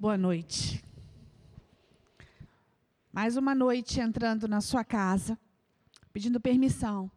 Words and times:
Boa 0.00 0.16
noite. 0.16 0.82
Mais 3.12 3.36
uma 3.36 3.54
noite 3.54 4.00
entrando 4.00 4.48
na 4.48 4.62
sua 4.62 4.82
casa, 4.82 5.38
pedindo 6.10 6.40
permissão 6.40 7.10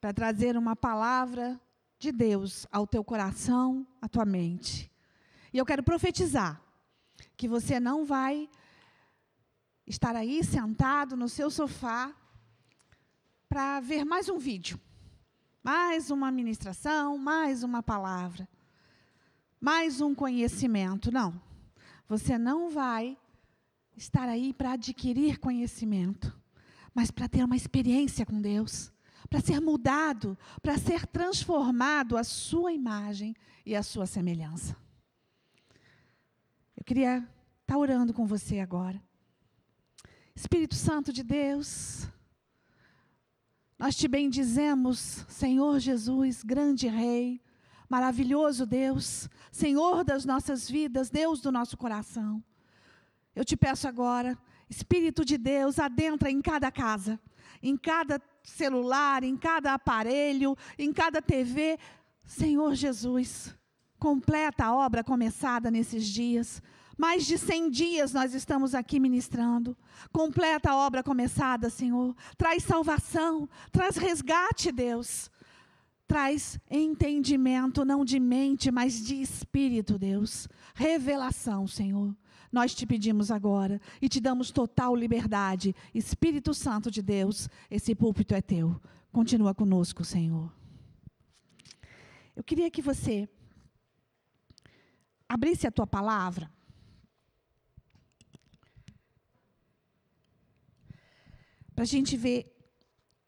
para 0.00 0.12
trazer 0.12 0.56
uma 0.56 0.74
palavra 0.74 1.56
de 2.00 2.10
Deus 2.10 2.66
ao 2.72 2.84
teu 2.84 3.04
coração, 3.04 3.86
à 4.02 4.08
tua 4.08 4.24
mente. 4.24 4.90
E 5.52 5.58
eu 5.58 5.64
quero 5.64 5.84
profetizar 5.84 6.60
que 7.36 7.46
você 7.46 7.78
não 7.78 8.04
vai 8.04 8.50
estar 9.86 10.16
aí 10.16 10.42
sentado 10.42 11.16
no 11.16 11.28
seu 11.28 11.48
sofá 11.48 12.12
para 13.48 13.78
ver 13.78 14.04
mais 14.04 14.28
um 14.28 14.36
vídeo, 14.36 14.80
mais 15.62 16.10
uma 16.10 16.32
ministração, 16.32 17.16
mais 17.16 17.62
uma 17.62 17.84
palavra, 17.84 18.48
mais 19.60 20.00
um 20.00 20.12
conhecimento. 20.12 21.12
Não. 21.12 21.45
Você 22.08 22.38
não 22.38 22.70
vai 22.70 23.16
estar 23.96 24.28
aí 24.28 24.52
para 24.52 24.72
adquirir 24.72 25.38
conhecimento, 25.38 26.36
mas 26.94 27.10
para 27.10 27.28
ter 27.28 27.42
uma 27.44 27.56
experiência 27.56 28.24
com 28.24 28.40
Deus, 28.40 28.92
para 29.28 29.40
ser 29.40 29.60
mudado, 29.60 30.38
para 30.62 30.78
ser 30.78 31.06
transformado 31.06 32.16
à 32.16 32.22
sua 32.22 32.72
imagem 32.72 33.34
e 33.64 33.74
à 33.74 33.82
sua 33.82 34.06
semelhança. 34.06 34.76
Eu 36.76 36.84
queria 36.84 37.28
estar 37.62 37.76
orando 37.76 38.14
com 38.14 38.26
você 38.26 38.60
agora. 38.60 39.02
Espírito 40.34 40.74
Santo 40.74 41.12
de 41.12 41.22
Deus, 41.22 42.06
nós 43.78 43.96
te 43.96 44.06
bendizemos, 44.06 45.24
Senhor 45.28 45.80
Jesus, 45.80 46.42
grande 46.42 46.86
Rei, 46.86 47.40
maravilhoso 47.88 48.66
Deus, 48.66 49.28
Senhor 49.50 50.04
das 50.04 50.24
nossas 50.24 50.68
vidas, 50.68 51.10
Deus 51.10 51.40
do 51.40 51.52
nosso 51.52 51.76
coração. 51.76 52.42
Eu 53.34 53.44
te 53.44 53.56
peço 53.56 53.86
agora, 53.86 54.38
Espírito 54.68 55.24
de 55.24 55.38
Deus, 55.38 55.78
adentra 55.78 56.30
em 56.30 56.40
cada 56.40 56.70
casa, 56.70 57.20
em 57.62 57.76
cada 57.76 58.20
celular, 58.42 59.22
em 59.22 59.36
cada 59.36 59.74
aparelho, 59.74 60.56
em 60.78 60.92
cada 60.92 61.22
TV. 61.22 61.78
Senhor 62.24 62.74
Jesus, 62.74 63.54
completa 63.98 64.64
a 64.64 64.74
obra 64.74 65.04
começada 65.04 65.70
nesses 65.70 66.06
dias. 66.06 66.62
Mais 66.96 67.26
de 67.26 67.36
100 67.36 67.70
dias 67.70 68.12
nós 68.12 68.34
estamos 68.34 68.74
aqui 68.74 68.98
ministrando. 68.98 69.76
Completa 70.12 70.70
a 70.70 70.76
obra 70.76 71.02
começada, 71.02 71.68
Senhor. 71.68 72.16
Traz 72.38 72.64
salvação, 72.64 73.48
traz 73.70 73.96
resgate, 73.96 74.72
Deus. 74.72 75.30
Traz 76.06 76.58
entendimento, 76.70 77.84
não 77.84 78.04
de 78.04 78.20
mente, 78.20 78.70
mas 78.70 79.04
de 79.04 79.16
espírito, 79.20 79.98
Deus. 79.98 80.48
Revelação, 80.74 81.66
Senhor. 81.66 82.16
Nós 82.52 82.74
te 82.74 82.86
pedimos 82.86 83.30
agora 83.30 83.80
e 84.00 84.08
te 84.08 84.20
damos 84.20 84.50
total 84.50 84.94
liberdade. 84.94 85.74
Espírito 85.92 86.54
Santo 86.54 86.90
de 86.90 87.02
Deus, 87.02 87.48
esse 87.70 87.94
púlpito 87.94 88.34
é 88.34 88.40
teu. 88.40 88.80
Continua 89.12 89.54
conosco, 89.54 90.04
Senhor. 90.04 90.52
Eu 92.36 92.44
queria 92.44 92.70
que 92.70 92.82
você 92.82 93.28
abrisse 95.28 95.66
a 95.66 95.72
tua 95.72 95.86
palavra. 95.86 96.50
Para 101.74 101.82
a 101.82 101.86
gente 101.86 102.16
ver 102.16 102.54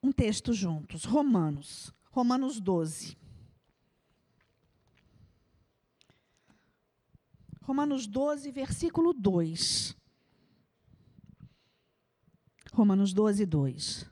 um 0.03 0.13
texto 0.13 0.53
juntos. 0.53 1.05
Romanos. 1.05 1.93
Romanos 2.19 2.59
12. 2.59 3.17
Romanos 7.63 8.09
12, 8.09 8.51
versículo 8.51 9.13
2. 9.13 9.97
Romanos 12.73 13.13
12, 13.13 13.47
2. 13.47 14.11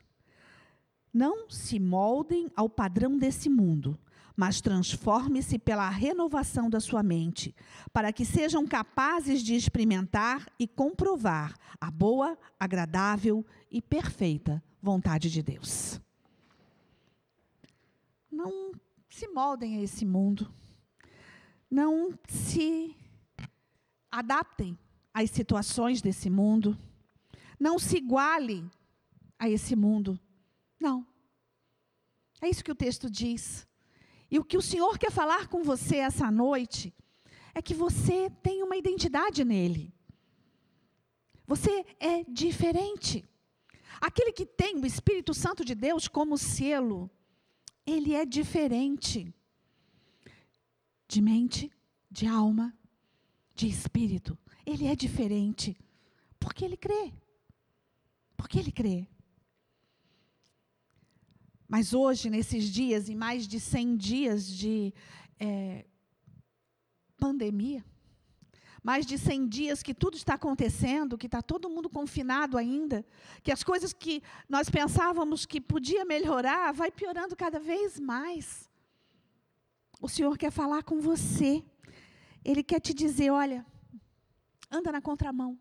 Não 1.13 1.49
se 1.49 1.77
moldem 1.81 2.49
ao 2.55 2.69
padrão 2.69 3.17
desse 3.17 3.49
mundo, 3.49 3.99
mas 4.37 4.61
transforme-se 4.61 5.59
pela 5.59 5.89
renovação 5.89 6.69
da 6.69 6.79
sua 6.79 7.03
mente, 7.03 7.53
para 7.91 8.13
que 8.13 8.23
sejam 8.23 8.65
capazes 8.65 9.43
de 9.43 9.53
experimentar 9.53 10.47
e 10.57 10.65
comprovar 10.65 11.57
a 11.77 11.91
boa, 11.91 12.37
agradável 12.57 13.45
e 13.69 13.81
perfeita 13.81 14.63
vontade 14.81 15.29
de 15.29 15.43
Deus. 15.43 15.99
Não 18.37 18.71
se 19.09 19.27
moldem 19.29 19.77
a 19.77 19.81
esse 19.81 20.05
mundo. 20.05 20.53
Não 21.71 22.13
se 22.29 22.95
adaptem 24.11 24.77
às 25.11 25.31
situações 25.31 26.03
desse 26.03 26.29
mundo. 26.29 26.77
Não 27.59 27.79
se 27.79 27.97
igualem 27.97 28.69
a 29.39 29.49
esse 29.49 29.75
mundo. 29.75 30.19
Não. 30.79 31.03
É 32.39 32.47
isso 32.47 32.63
que 32.63 32.71
o 32.71 32.75
texto 32.75 33.09
diz. 33.09 33.67
E 34.29 34.37
o 34.37 34.45
que 34.45 34.55
o 34.55 34.61
Senhor 34.61 34.99
quer 34.99 35.11
falar 35.11 35.47
com 35.47 35.63
você 35.63 35.95
essa 35.95 36.29
noite 36.29 36.93
é 37.55 37.59
que 37.59 37.73
você 37.73 38.29
tem 38.43 38.61
uma 38.61 38.77
identidade 38.77 39.43
nele. 39.43 39.91
Você 41.47 41.83
é 41.99 42.23
diferente. 42.25 43.25
Aquele 43.99 44.31
que 44.31 44.45
tem 44.45 44.75
o 44.75 44.85
Espírito 44.85 45.33
Santo 45.33 45.65
de 45.65 45.73
Deus 45.73 46.07
como 46.07 46.37
selo, 46.37 47.09
ele 47.87 48.13
é 48.13 48.25
diferente. 48.25 49.33
De 51.07 51.21
mente, 51.21 51.71
de 52.11 52.27
alma, 52.27 52.77
de 53.55 53.67
espírito. 53.67 54.37
Ele 54.65 54.85
é 54.85 54.95
diferente. 54.95 55.77
Porque 56.37 56.65
ele 56.65 56.75
crê. 56.75 57.13
Porque 58.35 58.59
ele 58.59 58.71
crê. 58.71 59.07
Mas 61.67 61.93
hoje, 61.93 62.29
nesses 62.29 62.65
dias, 62.69 63.09
em 63.09 63.15
mais 63.15 63.47
de 63.47 63.59
100 63.59 63.97
dias 63.97 64.47
de 64.47 64.93
é, 65.39 65.85
pandemia, 67.17 67.83
mais 68.87 69.05
de 69.05 69.17
100 69.17 69.49
dias 69.49 69.83
que 69.83 69.93
tudo 69.93 70.15
está 70.15 70.35
acontecendo, 70.35 71.17
que 71.17 71.25
está 71.25 71.41
todo 71.41 71.69
mundo 71.69 71.89
confinado 71.89 72.57
ainda, 72.57 73.05
que 73.43 73.51
as 73.51 73.61
coisas 73.61 73.91
que 73.91 74.23
nós 74.47 74.69
pensávamos 74.69 75.45
que 75.45 75.59
podia 75.59 76.05
melhorar, 76.05 76.71
vai 76.71 76.89
piorando 76.89 77.35
cada 77.35 77.59
vez 77.59 77.99
mais. 77.99 78.69
O 79.99 80.07
Senhor 80.07 80.37
quer 80.37 80.51
falar 80.51 80.83
com 80.83 81.01
você. 81.01 81.61
Ele 82.45 82.63
quer 82.63 82.79
te 82.79 82.93
dizer: 82.93 83.29
olha, 83.29 83.65
anda 84.71 84.89
na 84.89 85.01
contramão. 85.01 85.59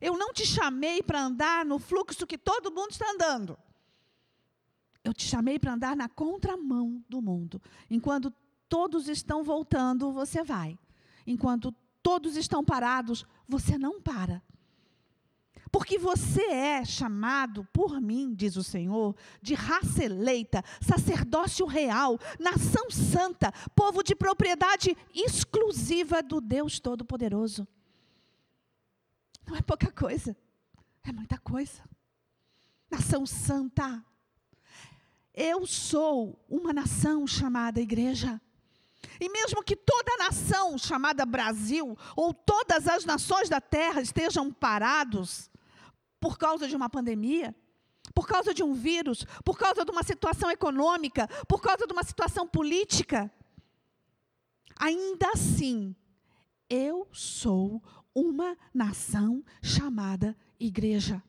Eu 0.00 0.16
não 0.16 0.32
te 0.32 0.46
chamei 0.46 1.02
para 1.02 1.20
andar 1.20 1.64
no 1.64 1.80
fluxo 1.80 2.28
que 2.28 2.38
todo 2.38 2.70
mundo 2.70 2.92
está 2.92 3.10
andando. 3.10 3.58
Eu 5.02 5.12
te 5.12 5.26
chamei 5.26 5.58
para 5.58 5.72
andar 5.72 5.96
na 5.96 6.08
contramão 6.08 7.04
do 7.08 7.20
mundo. 7.20 7.60
Enquanto 7.90 8.32
todos 8.68 9.08
estão 9.08 9.42
voltando, 9.42 10.12
você 10.12 10.44
vai. 10.44 10.78
Enquanto 11.26 11.72
todos 12.02 12.36
estão 12.36 12.64
parados, 12.64 13.24
você 13.48 13.78
não 13.78 14.00
para. 14.00 14.42
Porque 15.74 15.98
você 15.98 16.42
é 16.42 16.84
chamado 16.84 17.64
por 17.72 18.00
mim, 18.00 18.32
diz 18.32 18.54
o 18.54 18.62
Senhor, 18.62 19.16
de 19.42 19.54
raça 19.54 20.04
eleita, 20.04 20.62
sacerdócio 20.80 21.66
real, 21.66 22.16
nação 22.38 22.88
santa, 22.90 23.50
povo 23.74 24.00
de 24.00 24.14
propriedade 24.14 24.96
exclusiva 25.12 26.22
do 26.22 26.40
Deus 26.40 26.78
Todo-Poderoso. 26.78 27.66
Não 29.44 29.56
é 29.56 29.62
pouca 29.62 29.90
coisa, 29.90 30.36
é 31.02 31.12
muita 31.12 31.38
coisa. 31.38 31.82
Nação 32.88 33.26
santa. 33.26 34.04
Eu 35.34 35.66
sou 35.66 36.40
uma 36.48 36.72
nação 36.72 37.26
chamada 37.26 37.80
igreja. 37.80 38.40
E 39.20 39.28
mesmo 39.28 39.62
que 39.62 39.76
toda 39.76 40.14
a 40.14 40.24
nação 40.24 40.76
chamada 40.78 41.24
Brasil, 41.26 41.96
ou 42.16 42.32
todas 42.32 42.86
as 42.88 43.04
nações 43.04 43.48
da 43.48 43.60
terra 43.60 44.00
estejam 44.00 44.52
parados, 44.52 45.50
por 46.20 46.38
causa 46.38 46.66
de 46.66 46.74
uma 46.74 46.88
pandemia, 46.88 47.54
por 48.14 48.26
causa 48.26 48.54
de 48.54 48.62
um 48.62 48.74
vírus, 48.74 49.24
por 49.44 49.58
causa 49.58 49.84
de 49.84 49.90
uma 49.90 50.02
situação 50.02 50.50
econômica, 50.50 51.28
por 51.48 51.60
causa 51.60 51.86
de 51.86 51.92
uma 51.92 52.02
situação 52.02 52.46
política. 52.46 53.30
Ainda 54.78 55.30
assim, 55.32 55.94
eu 56.68 57.08
sou 57.12 57.82
uma 58.14 58.56
nação 58.72 59.44
chamada 59.62 60.36
igreja. 60.58 61.22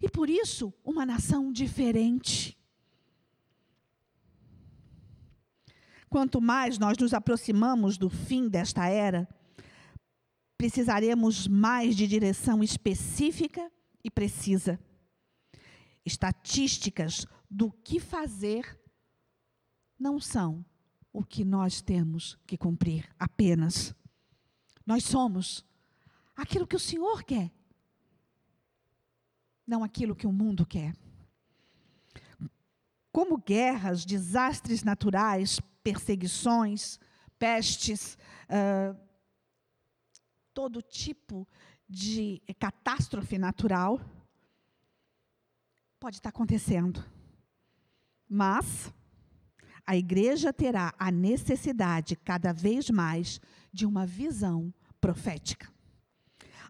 E 0.00 0.08
por 0.08 0.28
isso, 0.28 0.72
uma 0.84 1.06
nação 1.06 1.50
diferente. 1.50 2.58
Quanto 6.14 6.40
mais 6.40 6.78
nós 6.78 6.96
nos 6.96 7.12
aproximamos 7.12 7.98
do 7.98 8.08
fim 8.08 8.48
desta 8.48 8.86
era, 8.86 9.28
precisaremos 10.56 11.48
mais 11.48 11.96
de 11.96 12.06
direção 12.06 12.62
específica 12.62 13.68
e 14.04 14.08
precisa. 14.08 14.78
Estatísticas 16.06 17.26
do 17.50 17.72
que 17.72 17.98
fazer 17.98 18.80
não 19.98 20.20
são 20.20 20.64
o 21.12 21.24
que 21.24 21.44
nós 21.44 21.82
temos 21.82 22.38
que 22.46 22.56
cumprir 22.56 23.12
apenas. 23.18 23.92
Nós 24.86 25.02
somos 25.02 25.66
aquilo 26.36 26.64
que 26.64 26.76
o 26.76 26.78
Senhor 26.80 27.24
quer, 27.24 27.50
não 29.66 29.82
aquilo 29.82 30.14
que 30.14 30.28
o 30.28 30.32
mundo 30.32 30.64
quer. 30.64 30.94
Como 33.10 33.36
guerras, 33.36 34.04
desastres 34.04 34.84
naturais, 34.84 35.58
perseguições, 35.84 36.98
pestes, 37.38 38.18
todo 40.52 40.82
tipo 40.82 41.46
de 41.88 42.42
catástrofe 42.58 43.38
natural 43.38 44.00
pode 46.00 46.16
estar 46.16 46.30
acontecendo. 46.30 47.04
Mas 48.28 48.92
a 49.86 49.96
igreja 49.96 50.52
terá 50.52 50.94
a 50.98 51.10
necessidade 51.10 52.16
cada 52.16 52.52
vez 52.52 52.88
mais 52.88 53.40
de 53.70 53.84
uma 53.84 54.06
visão 54.06 54.72
profética. 55.00 55.73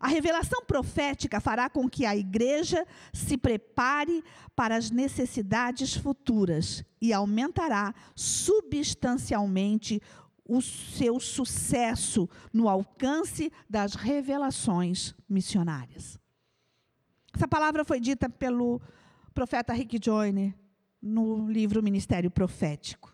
A 0.05 0.07
revelação 0.07 0.63
profética 0.67 1.41
fará 1.41 1.71
com 1.71 1.89
que 1.89 2.05
a 2.05 2.15
igreja 2.15 2.87
se 3.11 3.39
prepare 3.39 4.23
para 4.55 4.77
as 4.77 4.91
necessidades 4.91 5.97
futuras 5.97 6.85
e 7.01 7.11
aumentará 7.11 7.95
substancialmente 8.15 10.03
o 10.47 10.61
seu 10.61 11.19
sucesso 11.19 12.29
no 12.53 12.69
alcance 12.69 13.51
das 13.67 13.95
revelações 13.95 15.15
missionárias. 15.27 16.21
Essa 17.35 17.49
palavra 17.49 17.83
foi 17.83 17.99
dita 17.99 18.29
pelo 18.29 18.83
profeta 19.33 19.73
Rick 19.73 19.99
Joyner 20.05 20.55
no 21.01 21.51
livro 21.51 21.83
Ministério 21.83 22.31
Profético. 22.31 23.11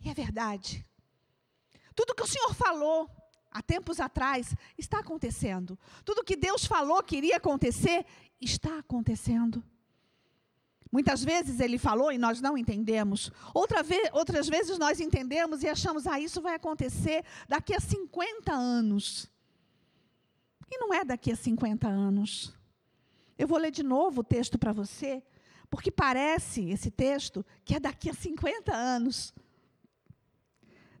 E 0.00 0.08
é 0.08 0.14
verdade. 0.14 0.86
Tudo 1.92 2.14
que 2.14 2.22
o 2.22 2.28
Senhor 2.28 2.54
falou 2.54 3.10
há 3.50 3.62
tempos 3.62 4.00
atrás 4.00 4.54
está 4.78 5.00
acontecendo. 5.00 5.78
Tudo 6.04 6.24
que 6.24 6.36
Deus 6.36 6.64
falou 6.64 7.02
que 7.02 7.16
iria 7.16 7.36
acontecer 7.36 8.04
está 8.40 8.78
acontecendo. 8.78 9.62
Muitas 10.92 11.22
vezes 11.22 11.60
ele 11.60 11.78
falou 11.78 12.10
e 12.10 12.18
nós 12.18 12.40
não 12.40 12.58
entendemos. 12.58 13.30
Outra 13.54 13.82
vez, 13.82 14.10
outras 14.12 14.48
vezes 14.48 14.76
nós 14.76 14.98
entendemos 14.98 15.62
e 15.62 15.68
achamos, 15.68 16.06
ah, 16.06 16.18
isso 16.18 16.40
vai 16.40 16.54
acontecer 16.54 17.24
daqui 17.48 17.74
a 17.74 17.80
50 17.80 18.52
anos. 18.52 19.30
E 20.68 20.78
não 20.78 20.92
é 20.92 21.04
daqui 21.04 21.30
a 21.30 21.36
50 21.36 21.86
anos. 21.86 22.52
Eu 23.38 23.46
vou 23.46 23.58
ler 23.58 23.70
de 23.70 23.82
novo 23.82 24.20
o 24.20 24.24
texto 24.24 24.58
para 24.58 24.72
você, 24.72 25.22
porque 25.68 25.90
parece 25.90 26.68
esse 26.70 26.90
texto 26.90 27.46
que 27.64 27.74
é 27.74 27.80
daqui 27.80 28.10
a 28.10 28.14
50 28.14 28.74
anos. 28.74 29.32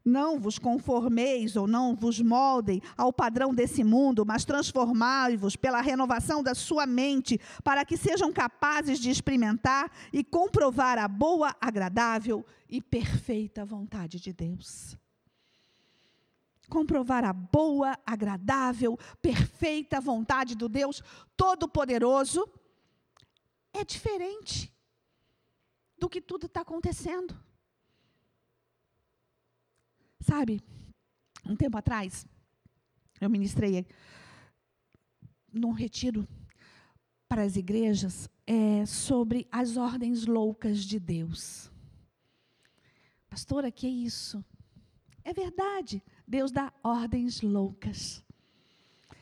Não 0.04 0.38
vos 0.38 0.58
conformeis 0.58 1.56
ou 1.56 1.66
não 1.66 1.94
vos 1.94 2.20
moldem 2.20 2.80
ao 2.96 3.12
padrão 3.12 3.54
desse 3.54 3.84
mundo, 3.84 4.24
mas 4.24 4.44
transformai-vos 4.44 5.56
pela 5.56 5.80
renovação 5.80 6.42
da 6.42 6.54
sua 6.54 6.86
mente, 6.86 7.38
para 7.62 7.84
que 7.84 7.96
sejam 7.96 8.32
capazes 8.32 8.98
de 8.98 9.10
experimentar 9.10 9.90
e 10.12 10.24
comprovar 10.24 10.98
a 10.98 11.06
boa, 11.06 11.54
agradável 11.60 12.44
e 12.68 12.80
perfeita 12.80 13.64
vontade 13.64 14.18
de 14.18 14.32
Deus. 14.32 14.96
Comprovar 16.68 17.24
a 17.24 17.32
boa, 17.32 17.98
agradável, 18.06 18.98
perfeita 19.20 20.00
vontade 20.00 20.54
do 20.54 20.68
Deus 20.68 21.02
Todo-Poderoso 21.36 22.48
é 23.72 23.84
diferente 23.84 24.72
do 25.98 26.08
que 26.08 26.20
tudo 26.20 26.46
está 26.46 26.62
acontecendo. 26.62 27.38
Sabe, 30.20 30.60
um 31.46 31.56
tempo 31.56 31.78
atrás, 31.78 32.26
eu 33.20 33.30
ministrei 33.30 33.86
num 35.52 35.72
retiro 35.72 36.28
para 37.28 37.42
as 37.42 37.56
igrejas 37.56 38.28
é, 38.46 38.84
sobre 38.84 39.48
as 39.50 39.76
ordens 39.76 40.26
loucas 40.26 40.84
de 40.84 40.98
Deus. 40.98 41.70
Pastora, 43.28 43.70
que 43.70 43.86
é 43.86 43.90
isso? 43.90 44.44
É 45.24 45.32
verdade, 45.32 46.02
Deus 46.26 46.50
dá 46.50 46.72
ordens 46.82 47.40
loucas. 47.40 48.22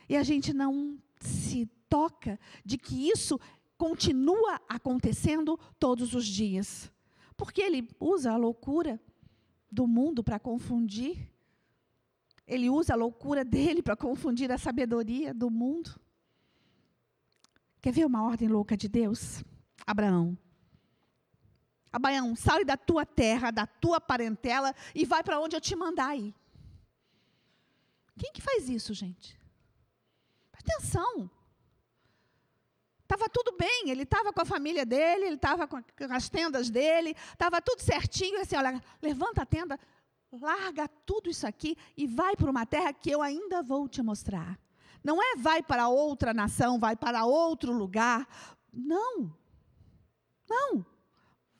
E 0.08 0.16
a 0.16 0.22
gente 0.22 0.52
não 0.52 0.98
se 1.20 1.66
toca 1.88 2.40
de 2.64 2.78
que 2.78 3.08
isso 3.08 3.38
continua 3.76 4.60
acontecendo 4.68 5.58
todos 5.78 6.14
os 6.14 6.26
dias. 6.26 6.90
Porque 7.36 7.60
ele 7.60 7.88
usa 8.00 8.32
a 8.32 8.36
loucura 8.36 9.00
do 9.70 9.86
mundo 9.86 10.22
para 10.22 10.38
confundir. 10.38 11.30
Ele 12.46 12.70
usa 12.70 12.94
a 12.94 12.96
loucura 12.96 13.44
dele 13.44 13.82
para 13.82 13.96
confundir 13.96 14.50
a 14.50 14.58
sabedoria 14.58 15.34
do 15.34 15.50
mundo. 15.50 16.00
Quer 17.80 17.92
ver 17.92 18.06
uma 18.06 18.24
ordem 18.24 18.48
louca 18.48 18.76
de 18.76 18.88
Deus? 18.88 19.44
Abraão. 19.86 20.36
Abraão, 21.92 22.34
sai 22.34 22.64
da 22.64 22.76
tua 22.76 23.06
terra, 23.06 23.50
da 23.50 23.66
tua 23.66 24.00
parentela 24.00 24.74
e 24.94 25.04
vai 25.04 25.22
para 25.22 25.40
onde 25.40 25.56
eu 25.56 25.60
te 25.60 25.74
mandar 25.76 26.16
ir. 26.16 26.34
Quem 28.18 28.32
que 28.32 28.42
faz 28.42 28.68
isso, 28.68 28.92
gente? 28.92 29.38
Presta 30.50 30.74
atenção. 30.74 31.30
Estava 33.10 33.26
tudo 33.26 33.56
bem, 33.56 33.88
ele 33.88 34.02
estava 34.02 34.34
com 34.34 34.42
a 34.42 34.44
família 34.44 34.84
dele, 34.84 35.24
ele 35.24 35.36
estava 35.36 35.66
com 35.66 35.82
as 36.10 36.28
tendas 36.28 36.68
dele, 36.68 37.16
estava 37.32 37.58
tudo 37.62 37.80
certinho. 37.80 38.38
Assim, 38.38 38.54
olha, 38.54 38.82
levanta 39.00 39.40
a 39.40 39.46
tenda, 39.46 39.80
larga 40.30 40.86
tudo 41.06 41.30
isso 41.30 41.46
aqui 41.46 41.74
e 41.96 42.06
vai 42.06 42.36
para 42.36 42.50
uma 42.50 42.66
terra 42.66 42.92
que 42.92 43.10
eu 43.10 43.22
ainda 43.22 43.62
vou 43.62 43.88
te 43.88 44.02
mostrar. 44.02 44.60
Não 45.02 45.22
é 45.22 45.36
vai 45.36 45.62
para 45.62 45.88
outra 45.88 46.34
nação, 46.34 46.78
vai 46.78 46.94
para 46.94 47.24
outro 47.24 47.72
lugar. 47.72 48.28
Não. 48.70 49.34
Não. 50.46 50.84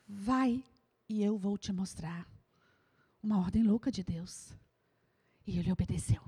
Vai 0.07 0.63
e 1.09 1.23
eu 1.23 1.35
vou 1.35 1.57
te 1.57 1.73
mostrar. 1.73 2.29
Uma 3.23 3.39
ordem 3.39 3.63
louca 3.63 3.91
de 3.91 4.03
Deus. 4.03 4.53
E 5.47 5.57
ele 5.57 5.71
obedeceu. 5.71 6.21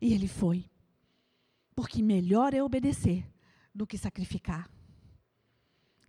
E 0.00 0.14
ele 0.14 0.28
foi. 0.28 0.70
Porque 1.74 2.00
melhor 2.00 2.54
é 2.54 2.62
obedecer 2.62 3.31
do 3.74 3.86
que 3.86 3.96
sacrificar. 3.96 4.70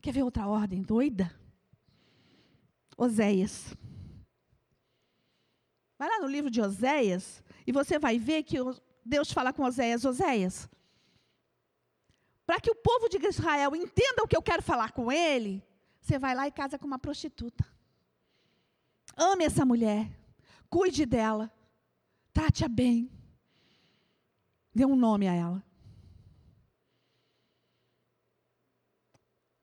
Quer 0.02 0.12
ver 0.12 0.24
outra 0.24 0.48
ordem 0.48 0.82
doida? 0.82 1.34
Oséias. 2.98 3.76
Vai 5.98 6.10
lá 6.10 6.20
no 6.20 6.28
livro 6.28 6.50
de 6.50 6.62
Oséias 6.62 7.42
e 7.66 7.72
você 7.72 7.98
vai 7.98 8.20
ver 8.20 8.44
que 8.44 8.58
Deus 9.06 9.32
fala 9.32 9.54
com 9.54 9.64
Oséias: 9.64 10.04
Oséias, 10.04 10.70
para 12.46 12.60
que 12.60 12.70
o 12.70 12.76
povo 12.76 13.08
de 13.08 13.18
Israel 13.26 13.76
entenda 13.76 14.24
o 14.24 14.28
que 14.28 14.36
eu 14.36 14.42
quero 14.42 14.62
falar 14.62 14.92
com 14.92 15.12
ele, 15.12 15.64
você 16.02 16.20
vai 16.20 16.36
lá 16.36 16.48
e 16.48 16.52
casa 16.52 16.78
com 16.78 16.86
uma 16.86 17.00
prostituta. 17.00 17.66
Ame 19.16 19.46
essa 19.46 19.66
mulher, 19.66 20.12
cuide 20.70 21.06
dela, 21.06 21.52
trate-a 22.34 22.68
bem, 22.68 23.10
dê 24.76 24.86
um 24.86 24.96
nome 24.96 25.28
a 25.28 25.34
ela. 25.34 25.73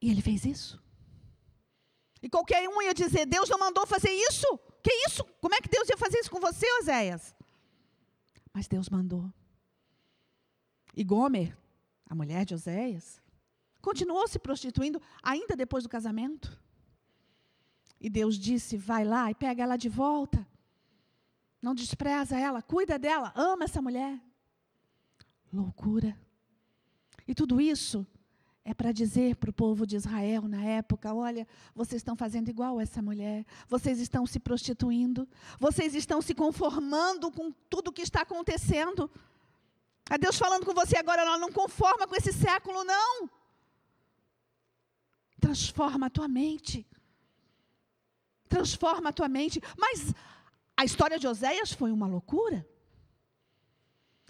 E 0.01 0.11
ele 0.11 0.23
fez 0.23 0.45
isso. 0.45 0.83
E 2.23 2.29
qualquer 2.29 2.69
um 2.69 2.83
ia 2.83 2.95
dizer: 2.95 3.27
Deus 3.27 3.49
não 3.49 3.59
mandou 3.59 3.87
fazer 3.87 4.11
isso? 4.11 4.47
Que 4.83 4.91
isso? 5.07 5.25
Como 5.41 5.55
é 5.55 5.61
que 5.61 5.69
Deus 5.69 5.89
ia 5.89 5.97
fazer 5.97 6.19
isso 6.19 6.31
com 6.31 6.41
você, 6.41 6.67
Oséias? 6.81 7.35
Mas 8.53 8.67
Deus 8.67 8.89
mandou. 8.89 9.33
E 10.97 11.05
Gomer, 11.05 11.57
a 12.09 12.15
mulher 12.15 12.45
de 12.45 12.55
Oséias, 12.55 13.21
continuou 13.81 14.27
se 14.27 14.39
prostituindo 14.39 15.01
ainda 15.23 15.57
depois 15.57 15.85
do 15.85 15.91
casamento. 15.91 16.59
E 18.01 18.09
Deus 18.09 18.39
disse: 18.39 18.77
vai 18.77 19.05
lá 19.05 19.31
e 19.31 19.35
pega 19.35 19.63
ela 19.63 19.77
de 19.77 19.89
volta. 19.89 20.47
Não 21.61 21.75
despreza 21.75 22.39
ela, 22.39 22.63
cuida 22.63 22.99
dela, 22.99 23.33
ama 23.37 23.65
essa 23.65 23.83
mulher. 23.83 24.19
Loucura. 25.53 26.19
E 27.29 27.35
tudo 27.35 27.61
isso 27.61 28.07
é 28.71 28.75
para 28.75 28.93
dizer 28.93 29.35
para 29.37 29.51
o 29.51 29.53
povo 29.53 29.85
de 29.85 29.97
Israel 29.97 30.43
na 30.43 30.63
época: 30.63 31.13
olha, 31.13 31.47
vocês 31.75 32.01
estão 32.01 32.15
fazendo 32.17 32.49
igual 32.49 32.81
essa 32.81 33.03
mulher, 33.03 33.45
vocês 33.69 33.99
estão 33.99 34.25
se 34.27 34.39
prostituindo, 34.39 35.29
vocês 35.59 35.95
estão 35.95 36.23
se 36.23 36.35
conformando 36.35 37.31
com 37.33 37.51
tudo 37.69 37.93
que 37.93 38.03
está 38.03 38.23
acontecendo. 38.23 39.11
É 40.09 40.17
Deus 40.17 40.39
falando 40.39 40.65
com 40.65 40.73
você 40.73 40.97
agora, 40.97 41.23
ela 41.23 41.39
não 41.39 41.53
conforma 41.53 42.07
com 42.07 42.15
esse 42.17 42.33
século, 42.33 42.85
não. 42.85 43.29
Transforma 45.41 46.07
a 46.07 46.11
tua 46.11 46.29
mente. 46.29 46.87
Transforma 48.49 49.11
a 49.11 49.13
tua 49.13 49.29
mente. 49.29 49.61
Mas 49.77 50.13
a 50.77 50.85
história 50.85 51.19
de 51.19 51.27
Oséias 51.27 51.73
foi 51.73 51.91
uma 51.91 52.07
loucura. 52.07 52.67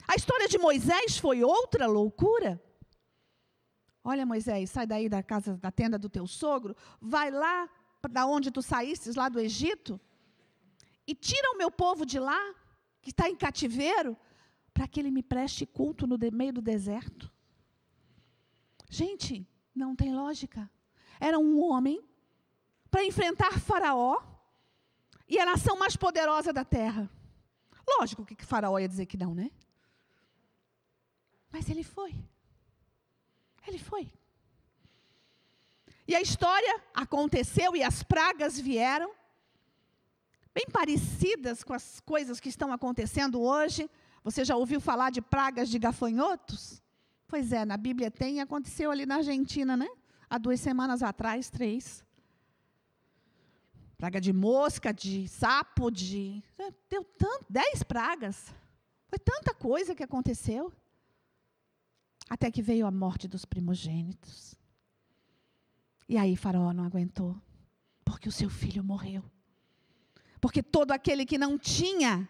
A 0.07 0.15
história 0.17 0.49
de 0.49 0.59
Moisés 0.59 1.19
foi 1.19 1.43
outra 1.43 1.87
loucura. 1.87 2.61
Olha, 4.03 4.25
Moisés, 4.25 4.71
sai 4.71 4.87
daí 4.87 5.09
da 5.09 5.23
casa, 5.23 5.57
da 5.57 5.71
tenda 5.71 5.99
do 5.99 6.09
teu 6.09 6.27
sogro, 6.27 6.75
vai 7.01 7.31
lá 7.31 7.69
da 8.11 8.27
onde 8.27 8.51
tu 8.51 8.63
saíste, 8.63 9.11
lá 9.13 9.29
do 9.29 9.39
Egito, 9.39 10.01
e 11.07 11.15
tira 11.15 11.51
o 11.53 11.59
meu 11.59 11.71
povo 11.71 12.07
de 12.07 12.19
lá, 12.19 12.55
que 13.03 13.11
está 13.11 13.29
em 13.29 13.37
cativeiro, 13.37 14.17
para 14.73 14.87
que 14.89 15.01
ele 15.01 15.11
me 15.11 15.23
preste 15.23 15.67
culto 15.67 16.07
no 16.07 16.17
meio 16.33 16.53
do 16.53 16.63
deserto? 16.63 17.31
Gente, 18.89 19.47
não 19.75 19.95
tem 19.95 20.15
lógica. 20.15 20.71
Era 21.21 21.39
um 21.39 21.61
homem 21.63 22.03
para 22.91 23.05
enfrentar 23.05 23.59
Faraó 23.61 24.21
e 25.29 25.39
a 25.39 25.47
nação 25.47 25.79
mais 25.79 25.97
poderosa 25.97 26.53
da 26.53 26.65
terra. 26.65 27.09
Lógico 27.99 28.25
que 28.25 28.45
Faraó 28.45 28.79
ia 28.79 28.89
dizer 28.89 29.07
que 29.07 29.17
não, 29.17 29.35
né? 29.35 29.51
Mas 31.53 31.69
ele 31.69 31.83
foi. 31.83 32.15
Ele 33.71 33.79
foi. 33.79 34.13
E 36.07 36.15
a 36.15 36.21
história 36.21 36.83
aconteceu 36.93 37.77
e 37.77 37.85
as 37.85 38.03
pragas 38.03 38.59
vieram, 38.59 39.13
bem 40.53 40.67
parecidas 40.73 41.63
com 41.63 41.73
as 41.73 42.01
coisas 42.01 42.41
que 42.41 42.49
estão 42.49 42.73
acontecendo 42.73 43.41
hoje. 43.41 43.89
Você 44.25 44.45
já 44.45 44.57
ouviu 44.57 44.81
falar 44.81 45.11
de 45.11 45.23
pragas 45.23 45.69
de 45.69 45.79
gafanhotos? 45.79 46.83
Pois 47.29 47.53
é, 47.53 47.65
na 47.65 47.77
Bíblia 47.77 48.11
tem, 48.11 48.41
aconteceu 48.41 48.91
ali 48.91 49.07
na 49.07 49.17
Argentina, 49.17 49.77
né? 49.77 49.89
Há 50.29 50.37
duas 50.37 50.59
semanas 50.59 51.01
atrás, 51.01 51.49
três. 51.49 52.05
Praga 53.97 54.21
de 54.21 54.33
mosca, 54.33 54.93
de 54.93 55.29
sapo, 55.29 55.93
de. 55.93 56.43
Deu 56.89 57.05
tanto, 57.05 57.47
dez 57.49 57.85
pragas. 57.85 58.53
Foi 59.07 59.19
tanta 59.19 59.55
coisa 59.55 59.95
que 59.95 60.03
aconteceu. 60.03 60.73
Até 62.31 62.49
que 62.49 62.63
veio 62.63 62.87
a 62.87 62.91
morte 62.93 63.27
dos 63.27 63.45
primogênitos. 63.45 64.55
E 66.09 66.17
aí 66.17 66.37
Faraó 66.37 66.73
não 66.73 66.85
aguentou, 66.85 67.37
porque 68.05 68.29
o 68.29 68.33
seu 68.33 68.49
filho 68.49 68.85
morreu. 68.85 69.25
Porque 70.41 70.63
todo 70.63 70.93
aquele 70.93 71.27
que 71.27 71.37
não 71.37 71.59
tinha 71.59 72.29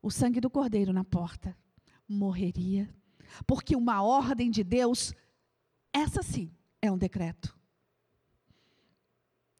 o 0.00 0.10
sangue 0.10 0.40
do 0.40 0.48
cordeiro 0.48 0.92
na 0.92 1.02
porta 1.02 1.56
morreria. 2.08 2.88
Porque 3.46 3.76
uma 3.76 4.02
ordem 4.02 4.50
de 4.50 4.62
Deus, 4.62 5.12
essa 5.92 6.22
sim, 6.22 6.50
é 6.80 6.90
um 6.90 6.96
decreto. 6.96 7.58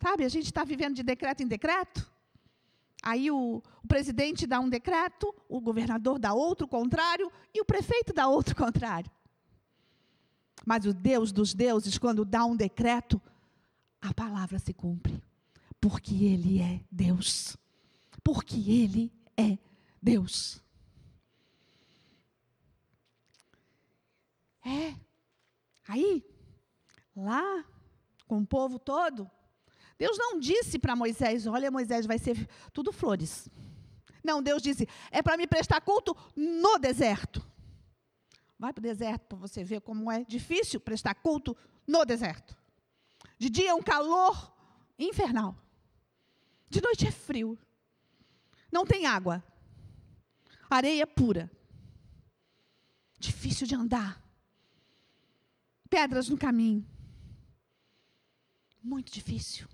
Sabe, 0.00 0.24
a 0.24 0.28
gente 0.28 0.46
está 0.46 0.64
vivendo 0.64 0.94
de 0.94 1.02
decreto 1.02 1.42
em 1.42 1.48
decreto. 1.48 2.10
Aí 3.02 3.30
o, 3.30 3.62
o, 3.82 3.86
presidente 3.86 4.46
dá 4.46 4.60
um 4.60 4.68
decreto, 4.68 5.34
o 5.48 5.60
governador 5.60 6.18
dá 6.18 6.32
outro 6.32 6.66
contrário 6.66 7.30
e 7.54 7.60
o 7.60 7.64
prefeito 7.64 8.12
dá 8.12 8.26
outro 8.28 8.54
contrário. 8.56 9.10
Mas 10.66 10.84
o 10.84 10.92
Deus 10.92 11.32
dos 11.32 11.54
deuses, 11.54 11.96
quando 11.96 12.24
dá 12.24 12.44
um 12.44 12.56
decreto, 12.56 13.20
a 14.00 14.12
palavra 14.12 14.58
se 14.58 14.74
cumpre. 14.74 15.22
Porque 15.80 16.24
Ele 16.24 16.60
é 16.60 16.80
Deus. 16.90 17.56
Porque 18.22 18.70
Ele 18.70 19.12
é 19.36 19.56
Deus. 20.02 20.62
É. 24.64 24.94
Aí, 25.86 26.22
lá, 27.16 27.64
com 28.26 28.40
o 28.40 28.46
povo 28.46 28.78
todo, 28.78 29.30
Deus 29.98 30.16
não 30.16 30.38
disse 30.38 30.78
para 30.78 30.94
Moisés: 30.94 31.46
Olha, 31.46 31.70
Moisés, 31.70 32.06
vai 32.06 32.18
ser 32.18 32.48
tudo 32.72 32.92
flores. 32.92 33.48
Não, 34.22 34.42
Deus 34.42 34.62
disse: 34.62 34.88
É 35.10 35.22
para 35.22 35.36
me 35.36 35.46
prestar 35.46 35.80
culto 35.80 36.16
no 36.36 36.78
deserto. 36.78 37.44
Vai 38.58 38.72
para 38.72 38.80
o 38.80 38.82
deserto 38.82 39.26
para 39.26 39.38
você 39.38 39.64
ver 39.64 39.80
como 39.80 40.10
é 40.10 40.24
difícil 40.24 40.80
prestar 40.80 41.14
culto 41.16 41.56
no 41.86 42.04
deserto. 42.04 42.56
De 43.38 43.50
dia 43.50 43.70
é 43.70 43.74
um 43.74 43.82
calor 43.82 44.52
infernal. 44.98 45.56
De 46.68 46.80
noite 46.80 47.06
é 47.06 47.10
frio. 47.10 47.58
Não 48.70 48.84
tem 48.84 49.06
água. 49.06 49.42
Areia 50.68 51.06
pura. 51.06 51.50
Difícil 53.18 53.66
de 53.66 53.74
andar. 53.74 54.22
Pedras 55.88 56.28
no 56.28 56.36
caminho. 56.36 56.86
Muito 58.82 59.10
difícil. 59.12 59.66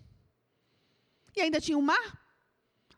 E 1.37 1.41
ainda 1.41 1.61
tinha 1.61 1.76
o 1.76 1.81
um 1.81 1.85
mar. 1.85 2.19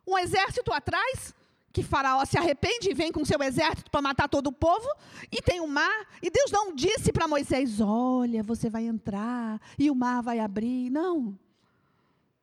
Um 0.07 0.17
exército 0.19 0.73
atrás 0.73 1.35
que 1.73 1.83
Faraó 1.83 2.25
se 2.25 2.39
arrepende 2.39 2.89
e 2.91 2.95
vem 2.95 3.13
com 3.13 3.23
seu 3.23 3.43
exército 3.43 3.91
para 3.91 4.01
matar 4.01 4.31
todo 4.31 4.47
o 4.47 4.53
povo, 4.53 4.89
e 5.31 5.43
tem 5.43 5.61
o 5.61 5.67
mar, 5.67 6.09
e 6.23 6.31
Deus 6.31 6.51
não 6.51 6.75
disse 6.75 7.13
para 7.13 7.29
Moisés: 7.29 7.83
Olha, 7.83 8.43
você 8.43 8.71
vai 8.71 8.87
entrar 8.87 9.61
e 9.79 9.91
o 9.91 9.95
mar 9.95 10.23
vai 10.23 10.39
abrir. 10.41 10.89
Não. 10.89 11.39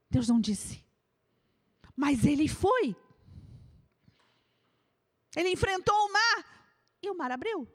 Deus 0.08 0.28
não 0.28 0.40
disse. 0.40 0.84
Mas 1.96 2.26
ele 2.26 2.48
foi. 2.48 2.96
Ele 5.36 5.50
enfrentou 5.50 5.96
o 5.96 6.14
mar 6.14 6.46
e 7.02 7.10
o 7.10 7.18
mar 7.18 7.32
abriu. 7.32 7.68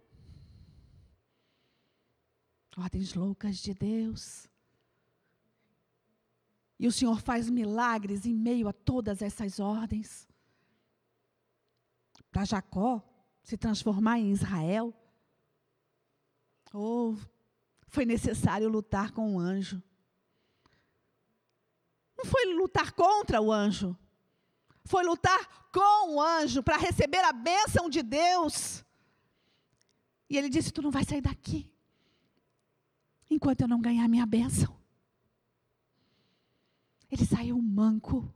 Ordens 2.77 3.15
loucas 3.15 3.59
de 3.59 3.75
Deus. 3.75 4.48
E 6.79 6.87
o 6.87 6.93
Senhor 6.93 7.21
faz 7.21 7.51
milagres 7.51 8.25
em 8.25 8.35
meio 8.35 8.69
a 8.69 8.73
todas 8.73 9.21
essas 9.21 9.59
ordens 9.59 10.29
para 12.31 12.45
Jacó 12.45 13.03
se 13.43 13.57
transformar 13.57 14.19
em 14.19 14.31
Israel? 14.31 14.95
Ou 16.73 17.15
oh, 17.15 17.17
foi 17.89 18.05
necessário 18.05 18.69
lutar 18.69 19.11
com 19.11 19.35
o 19.35 19.41
anjo? 19.41 19.83
Não 22.17 22.25
foi 22.25 22.53
lutar 22.55 22.93
contra 22.93 23.41
o 23.41 23.53
anjo, 23.53 23.97
foi 24.85 25.05
lutar 25.05 25.71
com 25.73 26.15
o 26.15 26.23
anjo 26.23 26.63
para 26.63 26.77
receber 26.77 27.25
a 27.25 27.33
bênção 27.33 27.89
de 27.89 28.03
Deus. 28.03 28.85
E 30.29 30.37
ele 30.37 30.49
disse: 30.49 30.73
Tu 30.73 30.83
não 30.83 30.91
vai 30.91 31.05
sair 31.05 31.21
daqui 31.21 31.73
enquanto 33.31 33.63
eu 33.63 33.69
não 33.69 33.81
ganhar 33.81 34.09
minha 34.09 34.27
bênção. 34.27 34.78
Ele 37.11 37.25
saiu 37.25 37.61
manco, 37.61 38.33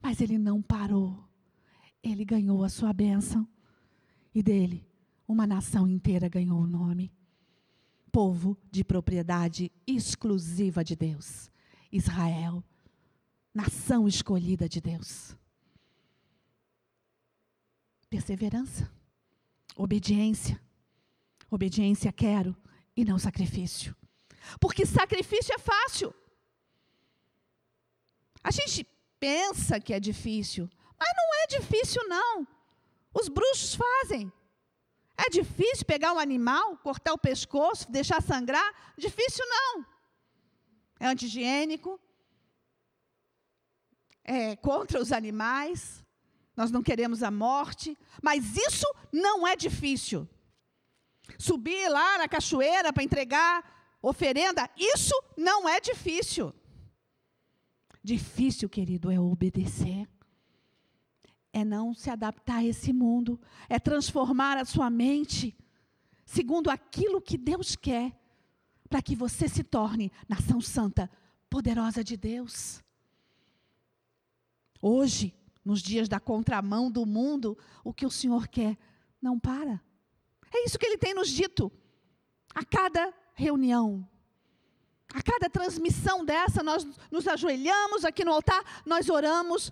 mas 0.00 0.20
ele 0.20 0.38
não 0.38 0.62
parou 0.62 1.30
ele 2.02 2.24
ganhou 2.24 2.64
a 2.64 2.68
sua 2.68 2.92
bênção. 2.92 3.46
E 4.34 4.42
dele, 4.42 4.86
uma 5.26 5.46
nação 5.46 5.86
inteira 5.88 6.28
ganhou 6.28 6.60
o 6.60 6.66
nome. 6.66 7.12
Povo 8.12 8.56
de 8.70 8.82
propriedade 8.82 9.70
exclusiva 9.86 10.82
de 10.82 10.96
Deus. 10.96 11.50
Israel, 11.92 12.62
nação 13.52 14.06
escolhida 14.08 14.68
de 14.68 14.80
Deus. 14.80 15.36
Perseverança, 18.08 18.90
obediência. 19.76 20.60
Obediência 21.50 22.12
quero 22.12 22.56
e 22.96 23.04
não 23.04 23.18
sacrifício. 23.18 23.94
Porque 24.60 24.86
sacrifício 24.86 25.52
é 25.54 25.58
fácil. 25.58 26.14
A 28.42 28.50
gente 28.50 28.86
pensa 29.18 29.78
que 29.78 29.92
é 29.92 30.00
difícil, 30.00 30.68
mas 30.98 31.08
não 31.16 31.42
é 31.42 31.46
difícil, 31.46 32.06
não. 32.08 32.46
Os 33.12 33.28
bruxos 33.28 33.74
fazem. 33.74 34.32
É 35.16 35.28
difícil 35.28 35.84
pegar 35.84 36.12
um 36.12 36.18
animal, 36.18 36.78
cortar 36.78 37.12
o 37.12 37.18
pescoço, 37.18 37.90
deixar 37.90 38.22
sangrar? 38.22 38.94
Difícil 38.96 39.44
não. 39.46 39.86
É 40.98 41.06
anti-higiênico. 41.06 42.00
É 44.24 44.56
contra 44.56 45.00
os 45.00 45.12
animais. 45.12 46.04
Nós 46.56 46.70
não 46.70 46.82
queremos 46.82 47.22
a 47.22 47.30
morte. 47.30 47.98
Mas 48.22 48.56
isso 48.56 48.86
não 49.12 49.46
é 49.46 49.56
difícil. 49.56 50.26
Subir 51.38 51.88
lá 51.88 52.18
na 52.18 52.28
cachoeira 52.28 52.92
para 52.92 53.02
entregar 53.02 53.98
oferenda, 54.02 54.68
isso 54.76 55.14
não 55.36 55.68
é 55.68 55.80
difícil. 55.80 56.54
Difícil, 58.02 58.68
querido, 58.68 59.10
é 59.10 59.20
obedecer 59.20 60.08
é 61.52 61.64
não 61.64 61.92
se 61.92 62.10
adaptar 62.10 62.58
a 62.58 62.64
esse 62.64 62.92
mundo, 62.92 63.40
é 63.68 63.78
transformar 63.78 64.56
a 64.56 64.64
sua 64.64 64.88
mente 64.88 65.56
segundo 66.24 66.70
aquilo 66.70 67.20
que 67.20 67.36
Deus 67.36 67.74
quer, 67.74 68.16
para 68.88 69.02
que 69.02 69.16
você 69.16 69.48
se 69.48 69.64
torne 69.64 70.12
nação 70.28 70.60
santa, 70.60 71.10
poderosa 71.48 72.04
de 72.04 72.16
Deus. 72.16 72.82
Hoje, 74.80 75.34
nos 75.64 75.82
dias 75.82 76.08
da 76.08 76.20
contramão 76.20 76.90
do 76.90 77.04
mundo, 77.04 77.58
o 77.82 77.92
que 77.92 78.06
o 78.06 78.10
Senhor 78.10 78.46
quer 78.46 78.78
não 79.20 79.38
para. 79.38 79.80
É 80.52 80.64
isso 80.64 80.78
que 80.78 80.86
ele 80.86 80.98
tem 80.98 81.14
nos 81.14 81.28
dito. 81.28 81.70
A 82.54 82.64
cada 82.64 83.12
reunião, 83.34 84.08
a 85.12 85.22
cada 85.22 85.50
transmissão 85.50 86.24
dessa, 86.24 86.62
nós 86.62 86.86
nos 87.10 87.26
ajoelhamos 87.26 88.04
aqui 88.04 88.24
no 88.24 88.32
altar, 88.32 88.62
nós 88.86 89.08
oramos, 89.08 89.70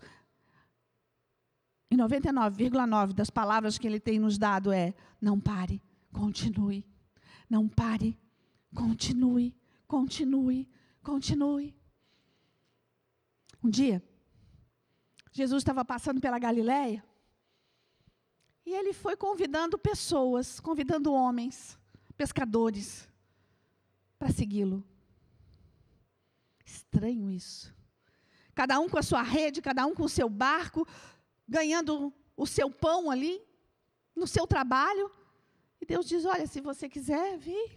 e 1.91 1.97
99,9 1.97 3.13
das 3.13 3.31
palavras 3.31 3.79
que 3.79 3.87
ele 3.87 3.99
tem 3.99 4.19
nos 4.19 4.37
dado 4.37 4.73
é: 4.73 4.95
não 5.21 5.41
pare, 5.41 5.83
continue. 6.13 6.85
Não 7.49 7.67
pare, 7.67 8.19
continue, 8.75 9.57
continue, 9.87 10.69
continue. 11.03 11.75
Um 13.65 13.71
dia, 13.71 14.03
Jesus 15.33 15.63
estava 15.63 15.85
passando 15.85 16.21
pela 16.21 16.39
Galiléia 16.39 17.03
E 18.65 18.75
ele 18.75 18.93
foi 18.93 19.17
convidando 19.17 19.79
pessoas, 19.79 20.61
convidando 20.61 21.11
homens, 21.11 21.79
pescadores, 22.19 23.09
para 24.19 24.31
segui-lo. 24.31 24.85
Estranho 26.69 27.31
isso. 27.31 27.75
Cada 28.55 28.79
um 28.79 28.89
com 28.89 28.99
a 28.99 29.03
sua 29.03 29.23
rede, 29.23 29.63
cada 29.63 29.87
um 29.87 29.95
com 29.95 30.05
o 30.05 30.09
seu 30.09 30.29
barco, 30.29 30.87
ganhando 31.49 32.13
o 32.37 32.47
seu 32.47 32.71
pão 32.71 33.11
ali, 33.11 33.41
no 34.15 34.27
seu 34.27 34.47
trabalho. 34.47 35.11
E 35.81 35.87
Deus 35.87 36.07
diz: 36.07 36.27
Olha, 36.27 36.47
se 36.47 36.61
você 36.61 36.87
quiser 36.87 37.39
vir, 37.39 37.69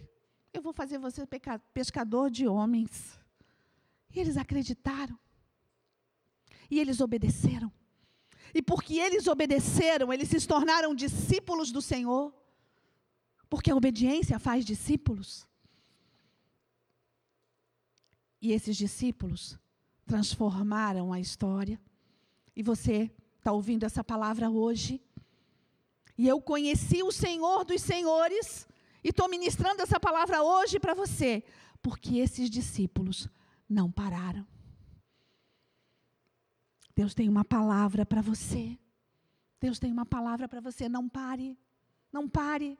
eu 0.52 0.60
vou 0.60 0.74
fazer 0.74 0.98
você 0.98 1.26
pescador 1.72 2.30
de 2.30 2.46
homens. 2.46 3.18
E 4.14 4.20
eles 4.20 4.36
acreditaram. 4.36 5.18
E 6.70 6.78
eles 6.78 7.00
obedeceram. 7.00 7.72
E 8.54 8.60
porque 8.60 8.98
eles 8.98 9.26
obedeceram, 9.26 10.12
eles 10.12 10.28
se 10.28 10.46
tornaram 10.46 10.94
discípulos 10.94 11.72
do 11.72 11.80
Senhor. 11.80 12.34
Porque 13.48 13.70
a 13.70 13.76
obediência 13.76 14.38
faz 14.38 14.66
discípulos. 14.66 15.46
E 18.42 18.52
esses 18.52 18.76
discípulos 18.76 19.56
transformaram 20.04 21.12
a 21.12 21.20
história. 21.20 21.80
E 22.56 22.62
você 22.62 23.08
está 23.38 23.52
ouvindo 23.52 23.86
essa 23.86 24.02
palavra 24.02 24.50
hoje. 24.50 25.00
E 26.18 26.26
eu 26.26 26.42
conheci 26.42 27.04
o 27.04 27.12
Senhor 27.12 27.64
dos 27.64 27.80
Senhores 27.80 28.66
e 29.04 29.10
estou 29.10 29.28
ministrando 29.28 29.80
essa 29.80 29.98
palavra 30.00 30.42
hoje 30.42 30.80
para 30.80 30.92
você, 30.92 31.42
porque 31.80 32.18
esses 32.18 32.50
discípulos 32.50 33.28
não 33.68 33.90
pararam. 33.90 34.46
Deus 36.94 37.14
tem 37.14 37.28
uma 37.28 37.44
palavra 37.44 38.04
para 38.04 38.20
você. 38.20 38.76
Deus 39.60 39.78
tem 39.78 39.92
uma 39.92 40.04
palavra 40.04 40.48
para 40.48 40.60
você. 40.60 40.88
Não 40.88 41.08
pare. 41.08 41.56
Não 42.12 42.28
pare. 42.28 42.78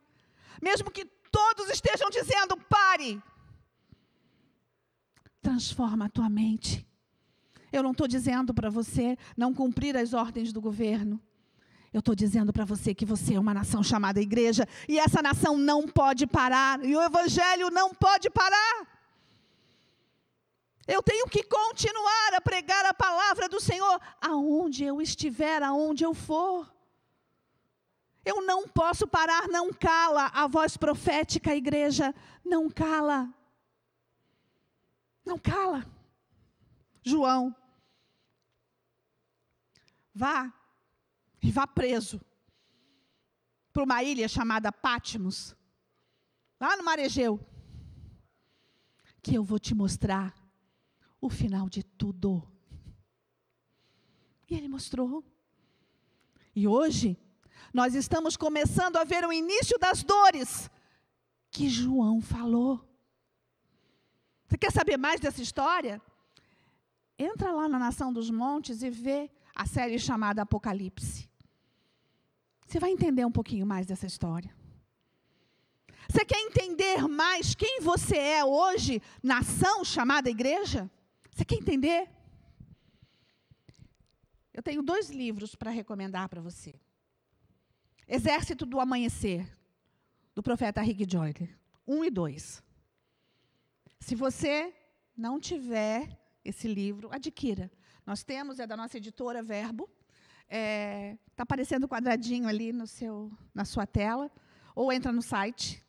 Mesmo 0.60 0.90
que 0.90 1.04
todos 1.30 1.70
estejam 1.70 2.10
dizendo 2.10 2.56
pare. 2.68 3.22
Transforma 5.52 6.06
a 6.06 6.08
tua 6.08 6.30
mente. 6.30 6.82
Eu 7.70 7.82
não 7.82 7.90
estou 7.90 8.08
dizendo 8.08 8.54
para 8.54 8.70
você 8.70 9.18
não 9.36 9.52
cumprir 9.52 9.94
as 9.98 10.14
ordens 10.14 10.50
do 10.50 10.62
governo. 10.62 11.20
Eu 11.92 11.98
estou 11.98 12.14
dizendo 12.14 12.54
para 12.54 12.64
você 12.64 12.94
que 12.94 13.04
você 13.04 13.34
é 13.34 13.38
uma 13.38 13.52
nação 13.52 13.82
chamada 13.82 14.18
igreja 14.18 14.66
e 14.88 14.98
essa 14.98 15.20
nação 15.20 15.58
não 15.58 15.86
pode 15.86 16.26
parar 16.26 16.82
e 16.82 16.96
o 16.96 17.02
evangelho 17.02 17.68
não 17.68 17.92
pode 17.92 18.30
parar. 18.30 18.88
Eu 20.88 21.02
tenho 21.02 21.26
que 21.28 21.42
continuar 21.42 22.32
a 22.34 22.40
pregar 22.40 22.86
a 22.86 22.94
palavra 22.94 23.46
do 23.46 23.60
Senhor 23.60 24.00
aonde 24.22 24.84
eu 24.84 25.02
estiver, 25.02 25.62
aonde 25.62 26.02
eu 26.02 26.14
for. 26.14 26.74
Eu 28.24 28.40
não 28.40 28.66
posso 28.66 29.06
parar, 29.06 29.48
não 29.48 29.70
cala 29.70 30.30
a 30.32 30.46
voz 30.46 30.78
profética, 30.78 31.54
igreja, 31.54 32.14
não 32.42 32.70
cala. 32.70 33.28
Não 35.24 35.38
cala. 35.38 35.84
João, 37.04 37.54
vá 40.14 40.52
e 41.42 41.50
vá 41.50 41.66
preso 41.66 42.20
para 43.72 43.82
uma 43.82 44.02
ilha 44.02 44.28
chamada 44.28 44.70
Pátimos, 44.70 45.56
lá 46.60 46.76
no 46.76 46.84
Maregeu, 46.84 47.40
que 49.22 49.34
eu 49.34 49.42
vou 49.42 49.58
te 49.58 49.74
mostrar 49.74 50.34
o 51.20 51.30
final 51.30 51.68
de 51.68 51.82
tudo. 51.82 52.46
E 54.48 54.54
ele 54.54 54.68
mostrou. 54.68 55.24
E 56.54 56.68
hoje, 56.68 57.18
nós 57.72 57.94
estamos 57.94 58.36
começando 58.36 58.96
a 58.96 59.04
ver 59.04 59.24
o 59.24 59.32
início 59.32 59.78
das 59.78 60.02
dores 60.02 60.70
que 61.50 61.68
João 61.68 62.20
falou. 62.20 62.86
Você 64.52 64.58
quer 64.58 64.70
saber 64.70 64.98
mais 64.98 65.18
dessa 65.18 65.40
história? 65.40 65.98
Entra 67.18 67.50
lá 67.52 67.66
na 67.66 67.78
Nação 67.78 68.12
dos 68.12 68.28
Montes 68.28 68.82
e 68.82 68.90
vê 68.90 69.30
a 69.54 69.64
série 69.64 69.98
chamada 69.98 70.42
Apocalipse. 70.42 71.26
Você 72.66 72.78
vai 72.78 72.90
entender 72.90 73.24
um 73.24 73.32
pouquinho 73.32 73.64
mais 73.64 73.86
dessa 73.86 74.04
história. 74.04 74.54
Você 76.06 76.22
quer 76.26 76.38
entender 76.38 77.08
mais 77.08 77.54
quem 77.54 77.80
você 77.80 78.18
é 78.18 78.44
hoje, 78.44 79.00
nação 79.22 79.82
chamada 79.86 80.28
igreja? 80.28 80.90
Você 81.30 81.46
quer 81.46 81.56
entender? 81.56 82.10
Eu 84.52 84.62
tenho 84.62 84.82
dois 84.82 85.08
livros 85.08 85.54
para 85.54 85.70
recomendar 85.70 86.28
para 86.28 86.42
você. 86.42 86.74
Exército 88.06 88.66
do 88.66 88.78
Amanhecer, 88.78 89.50
do 90.34 90.42
profeta 90.42 90.82
Rick 90.82 91.10
Joyner. 91.10 91.58
Um 91.88 92.04
e 92.04 92.10
dois. 92.10 92.62
Se 94.02 94.16
você 94.16 94.74
não 95.16 95.38
tiver 95.38 96.18
esse 96.44 96.66
livro, 96.66 97.08
adquira. 97.12 97.70
Nós 98.04 98.24
temos, 98.24 98.58
é 98.58 98.66
da 98.66 98.76
nossa 98.76 98.96
editora 98.96 99.44
Verbo. 99.44 99.88
Está 100.42 100.56
é, 100.56 101.18
tá 101.36 101.44
aparecendo 101.44 101.88
quadradinho 101.88 102.48
ali 102.48 102.72
no 102.72 102.84
seu, 102.84 103.30
na 103.54 103.64
sua 103.64 103.86
tela. 103.86 104.28
Ou 104.74 104.92
entra 104.92 105.12
no 105.12 105.22
site. 105.22 105.80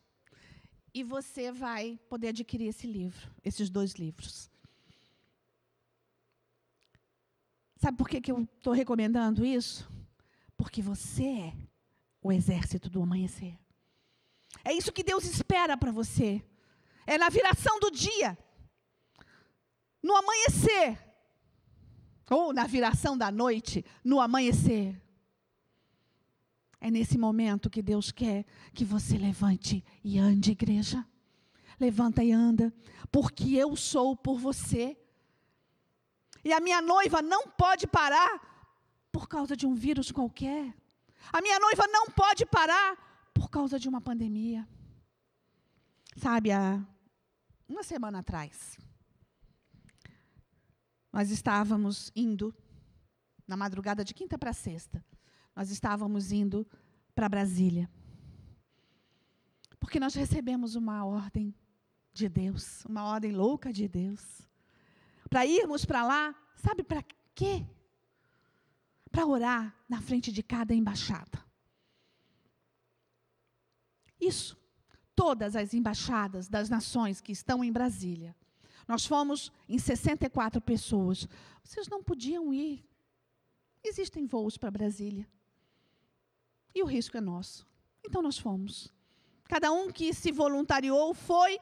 E 0.94 1.02
você 1.02 1.50
vai 1.50 1.98
poder 2.08 2.28
adquirir 2.28 2.68
esse 2.68 2.86
livro, 2.86 3.28
esses 3.42 3.68
dois 3.68 3.94
livros. 3.94 4.48
Sabe 7.78 7.98
por 7.98 8.08
que, 8.08 8.20
que 8.20 8.30
eu 8.30 8.42
estou 8.42 8.72
recomendando 8.72 9.44
isso? 9.44 9.90
Porque 10.56 10.80
você 10.80 11.24
é 11.24 11.54
o 12.22 12.30
exército 12.30 12.88
do 12.88 13.02
amanhecer. 13.02 13.58
É 14.64 14.72
isso 14.72 14.92
que 14.92 15.02
Deus 15.02 15.24
espera 15.24 15.76
para 15.76 15.90
você. 15.90 16.40
É 17.06 17.18
na 17.18 17.28
viração 17.28 17.78
do 17.78 17.90
dia, 17.90 18.36
no 20.02 20.14
amanhecer, 20.14 20.98
ou 22.30 22.52
na 22.52 22.66
viração 22.66 23.16
da 23.16 23.30
noite, 23.30 23.84
no 24.02 24.20
amanhecer. 24.20 25.00
É 26.80 26.90
nesse 26.90 27.16
momento 27.16 27.70
que 27.70 27.82
Deus 27.82 28.10
quer 28.10 28.44
que 28.74 28.84
você 28.84 29.16
levante 29.16 29.84
e 30.02 30.18
ande, 30.18 30.52
igreja. 30.52 31.06
Levanta 31.80 32.22
e 32.22 32.30
anda, 32.30 32.72
porque 33.10 33.54
eu 33.56 33.74
sou 33.74 34.16
por 34.16 34.38
você. 34.38 34.96
E 36.44 36.52
a 36.52 36.60
minha 36.60 36.80
noiva 36.82 37.22
não 37.22 37.48
pode 37.48 37.86
parar 37.86 38.54
por 39.10 39.28
causa 39.28 39.56
de 39.56 39.66
um 39.66 39.74
vírus 39.74 40.12
qualquer. 40.12 40.74
A 41.32 41.40
minha 41.40 41.58
noiva 41.58 41.86
não 41.86 42.06
pode 42.06 42.44
parar 42.44 43.30
por 43.32 43.48
causa 43.48 43.78
de 43.78 43.88
uma 43.88 44.00
pandemia. 44.00 44.68
Sabe, 46.16 46.52
há 46.52 46.84
uma 47.68 47.82
semana 47.82 48.18
atrás, 48.18 48.78
nós 51.12 51.30
estávamos 51.30 52.10
indo, 52.14 52.54
na 53.46 53.56
madrugada 53.56 54.04
de 54.04 54.12
quinta 54.12 54.36
para 54.36 54.52
sexta, 54.52 55.04
nós 55.54 55.70
estávamos 55.70 56.32
indo 56.32 56.66
para 57.14 57.28
Brasília. 57.28 57.88
Porque 59.78 60.00
nós 60.00 60.14
recebemos 60.14 60.74
uma 60.74 61.04
ordem 61.04 61.54
de 62.12 62.28
Deus, 62.28 62.84
uma 62.84 63.04
ordem 63.04 63.32
louca 63.32 63.72
de 63.72 63.86
Deus. 63.86 64.48
Para 65.28 65.46
irmos 65.46 65.84
para 65.84 66.04
lá, 66.04 66.34
sabe 66.56 66.82
para 66.82 67.04
quê? 67.34 67.66
Para 69.10 69.26
orar 69.26 69.76
na 69.88 70.00
frente 70.00 70.32
de 70.32 70.42
cada 70.42 70.74
embaixada. 70.74 71.44
Isso. 74.20 74.56
Todas 75.14 75.54
as 75.56 75.74
embaixadas 75.74 76.48
das 76.48 76.68
nações 76.68 77.20
que 77.20 77.32
estão 77.32 77.62
em 77.62 77.72
Brasília 77.72 78.34
nós 78.86 79.06
fomos 79.06 79.50
em 79.68 79.78
64 79.78 80.60
pessoas. 80.60 81.28
Vocês 81.62 81.88
não 81.88 82.02
podiam 82.02 82.52
ir. 82.52 82.84
Existem 83.82 84.26
voos 84.26 84.56
para 84.56 84.70
Brasília. 84.70 85.26
E 86.74 86.82
o 86.82 86.86
risco 86.86 87.16
é 87.16 87.20
nosso. 87.20 87.66
Então 88.04 88.22
nós 88.22 88.38
fomos. 88.38 88.92
Cada 89.44 89.72
um 89.72 89.90
que 89.90 90.12
se 90.12 90.30
voluntariou 90.30 91.14
foi. 91.14 91.58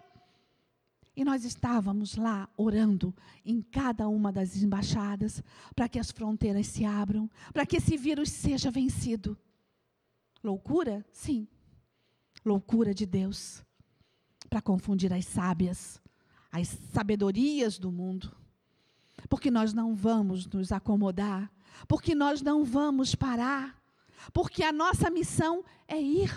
E 1.15 1.25
nós 1.25 1.45
estávamos 1.45 2.17
lá 2.17 2.49
orando 2.57 3.15
em 3.45 3.61
cada 3.61 4.09
uma 4.09 4.33
das 4.33 4.57
embaixadas 4.57 5.43
para 5.75 5.89
que 5.89 5.99
as 5.99 6.11
fronteiras 6.11 6.67
se 6.67 6.87
abram, 6.87 7.31
para 7.53 7.67
que 7.67 7.77
esse 7.77 7.99
vírus 7.99 8.31
seja 8.31 8.71
vencido. 8.71 9.39
Loucura? 10.43 11.05
Sim. 11.13 11.47
Loucura 12.45 12.95
de 12.95 13.07
Deus 13.07 13.65
para 14.49 14.61
confundir 14.61 15.13
as 15.13 15.25
sábias 15.25 16.03
as 16.53 16.69
sabedorias 16.93 17.79
do 17.79 17.91
mundo. 17.91 18.31
Porque 19.29 19.51
nós 19.51 19.73
não 19.73 19.95
vamos 19.95 20.47
nos 20.47 20.71
acomodar, 20.71 21.51
porque 21.89 22.15
nós 22.15 22.43
não 22.43 22.63
vamos 22.63 23.15
parar, 23.15 23.83
porque 24.33 24.63
a 24.63 24.73
nossa 24.73 25.09
missão 25.11 25.65
é 25.89 26.01
ir 26.01 26.31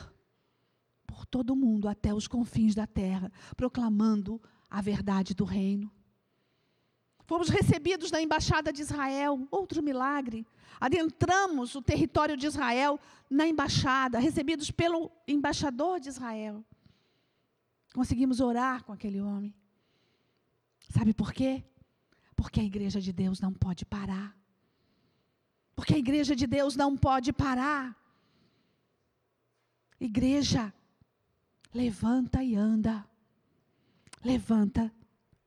por 1.06 1.26
todo 1.26 1.52
o 1.52 1.56
mundo 1.56 1.89
até 1.89 2.13
os 2.13 2.28
confins 2.28 2.74
da 2.74 2.88
terra, 2.88 3.32
proclamando 3.58 4.41
a 4.70 4.82
verdade 4.82 5.34
do 5.34 5.44
reino. 5.44 5.91
Fomos 7.26 7.50
recebidos 7.50 8.12
na 8.12 8.22
embaixada 8.22 8.72
de 8.72 8.82
Israel, 8.82 9.48
outro 9.50 9.82
milagre. 9.82 10.46
Adentramos 10.80 11.74
o 11.76 11.82
território 11.82 12.38
de 12.38 12.46
Israel 12.46 13.00
na 13.30 13.48
embaixada, 13.48 14.20
recebidos 14.20 14.70
pelo 14.70 15.12
embaixador 15.28 16.00
de 16.00 16.10
Israel. 16.10 16.64
Conseguimos 17.94 18.40
orar 18.40 18.84
com 18.84 18.94
aquele 18.94 19.22
homem. 19.22 19.54
Sabe 20.90 21.14
por 21.14 21.34
quê? 21.34 21.64
Porque 22.36 22.60
a 22.60 22.64
igreja 22.64 23.02
de 23.02 23.12
Deus 23.12 23.40
não 23.40 23.54
pode 23.54 23.86
parar. 23.86 24.38
Porque 25.76 25.96
a 25.96 25.98
igreja 25.98 26.36
de 26.36 26.46
Deus 26.46 26.76
não 26.76 26.96
pode 26.96 27.34
parar. 27.34 27.96
Igreja, 30.00 30.74
levanta 31.74 32.44
e 32.44 32.56
anda. 32.56 33.06
Levanta 34.24 34.92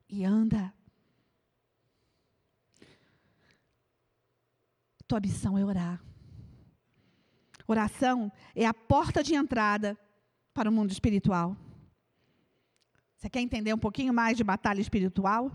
e 0.08 0.24
anda. 0.24 0.74
Tua 5.08 5.20
missão 5.20 5.56
é 5.56 5.64
orar. 5.64 6.04
Oração 7.66 8.30
é 8.54 8.66
a 8.66 8.74
porta 8.74 9.22
de 9.22 9.34
entrada 9.34 9.98
para 10.52 10.68
o 10.68 10.72
mundo 10.72 10.92
espiritual. 10.92 11.56
Você 13.16 13.30
quer 13.30 13.40
entender 13.40 13.72
um 13.72 13.78
pouquinho 13.78 14.12
mais 14.12 14.36
de 14.36 14.44
batalha 14.44 14.80
espiritual? 14.80 15.50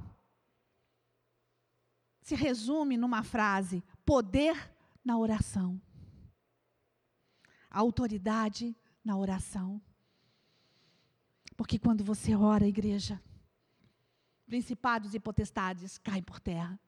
Se 2.21 2.35
resume 2.35 2.97
numa 2.97 3.21
frase: 3.23 3.83
poder 4.03 4.73
na 5.05 5.17
oração. 5.17 5.79
Autoridade 7.69 8.75
na 9.03 9.17
oração. 9.17 9.79
Porque 11.55 11.77
quando 11.77 12.03
você 12.03 12.35
ora, 12.35 12.67
igreja, 12.67 13.21
principados 14.45 15.13
e 15.13 15.19
potestades 15.19 15.97
caem 15.99 16.23
por 16.23 16.39
terra. 16.39 16.79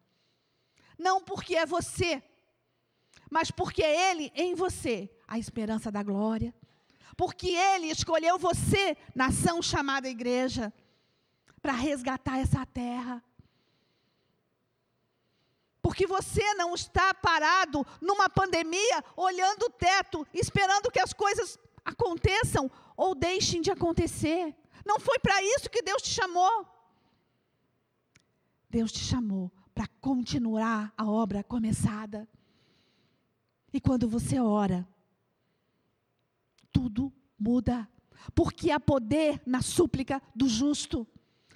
Não 0.97 1.23
porque 1.23 1.55
é 1.55 1.65
você 1.65 2.23
mas 3.29 3.51
porque 3.51 3.83
é 3.83 4.11
Ele 4.11 4.31
em 4.35 4.55
você, 4.55 5.09
a 5.27 5.39
esperança 5.39 5.91
da 5.91 6.03
glória. 6.03 6.53
Porque 7.17 7.49
Ele 7.49 7.87
escolheu 7.87 8.37
você, 8.37 8.97
nação 9.13 9.61
chamada 9.61 10.09
igreja, 10.09 10.73
para 11.61 11.73
resgatar 11.73 12.39
essa 12.39 12.65
terra. 12.65 13.23
Porque 15.81 16.07
você 16.07 16.53
não 16.55 16.73
está 16.73 17.13
parado 17.13 17.85
numa 18.01 18.27
pandemia, 18.29 19.03
olhando 19.15 19.63
o 19.63 19.69
teto, 19.69 20.27
esperando 20.33 20.91
que 20.91 20.99
as 20.99 21.13
coisas 21.13 21.59
aconteçam 21.83 22.69
ou 22.97 23.13
deixem 23.13 23.61
de 23.61 23.71
acontecer. 23.71 24.55
Não 24.85 24.99
foi 24.99 25.19
para 25.19 25.41
isso 25.43 25.69
que 25.69 25.83
Deus 25.83 26.01
te 26.01 26.09
chamou. 26.09 26.67
Deus 28.69 28.91
te 28.91 28.99
chamou 28.99 29.51
para 29.73 29.87
continuar 30.01 30.93
a 30.97 31.05
obra 31.05 31.43
começada. 31.43 32.27
E 33.75 33.79
quando 33.81 34.07
você 34.07 34.39
ora, 34.39 34.87
tudo 36.71 37.11
muda. 37.37 37.85
Porque 38.33 38.71
há 38.71 38.79
poder 38.79 39.41
na 39.45 39.61
súplica 39.61 40.21
do 40.33 40.47
justo. 40.47 41.05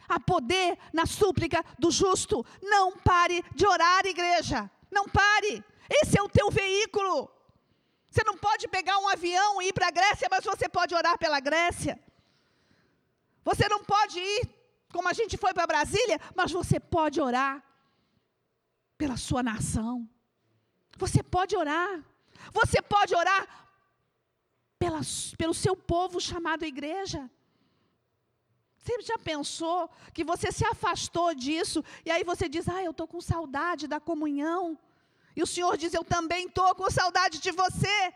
Há 0.05 0.19
poder 0.19 0.77
na 0.91 1.05
súplica 1.05 1.63
do 1.79 1.89
justo. 1.89 2.45
Não 2.62 2.97
pare 2.97 3.41
de 3.55 3.65
orar, 3.65 4.05
igreja. 4.05 4.69
Não 4.91 5.08
pare. 5.08 5.63
Esse 5.89 6.19
é 6.19 6.21
o 6.21 6.27
teu 6.27 6.51
veículo. 6.51 7.32
Você 8.10 8.21
não 8.25 8.38
pode 8.38 8.67
pegar 8.67 8.97
um 8.97 9.08
avião 9.08 9.62
e 9.62 9.69
ir 9.69 9.73
para 9.73 9.88
a 9.88 9.91
Grécia, 9.91 10.27
mas 10.29 10.43
você 10.43 10.67
pode 10.67 10.93
orar 10.93 11.17
pela 11.17 11.39
Grécia. 11.39 11.97
Você 13.45 13.65
não 13.69 13.82
pode 13.86 14.19
ir, 14.19 14.41
como 14.91 15.08
a 15.08 15.13
gente 15.13 15.38
foi 15.38 15.53
para 15.53 15.65
Brasília, 15.65 16.19
mas 16.36 16.51
você 16.51 16.82
pode 16.82 17.21
orar 17.21 17.63
pela 18.97 19.15
sua 19.15 19.41
nação. 19.41 20.05
Você 20.99 21.23
pode 21.23 21.55
orar. 21.55 22.03
Você 22.51 22.81
pode 22.81 23.15
orar 23.15 23.43
pela, 24.77 24.99
pelo 25.38 25.53
seu 25.53 25.75
povo 25.75 26.19
chamado 26.19 26.65
igreja. 26.65 27.29
Você 28.77 29.01
já 29.01 29.17
pensou 29.17 29.89
que 30.13 30.23
você 30.23 30.51
se 30.51 30.65
afastou 30.65 31.33
disso 31.33 31.83
e 32.05 32.12
aí 32.12 32.23
você 32.23 32.49
diz: 32.49 32.67
Ah, 32.67 32.83
eu 32.83 32.91
estou 32.91 33.07
com 33.07 33.21
saudade 33.21 33.88
da 33.88 33.99
comunhão. 33.99 34.77
E 35.35 35.41
o 35.41 35.47
Senhor 35.47 35.77
diz: 35.77 35.93
Eu 35.93 36.03
também 36.03 36.47
estou 36.47 36.75
com 36.75 36.89
saudade 36.89 37.39
de 37.39 37.51
você, 37.51 38.13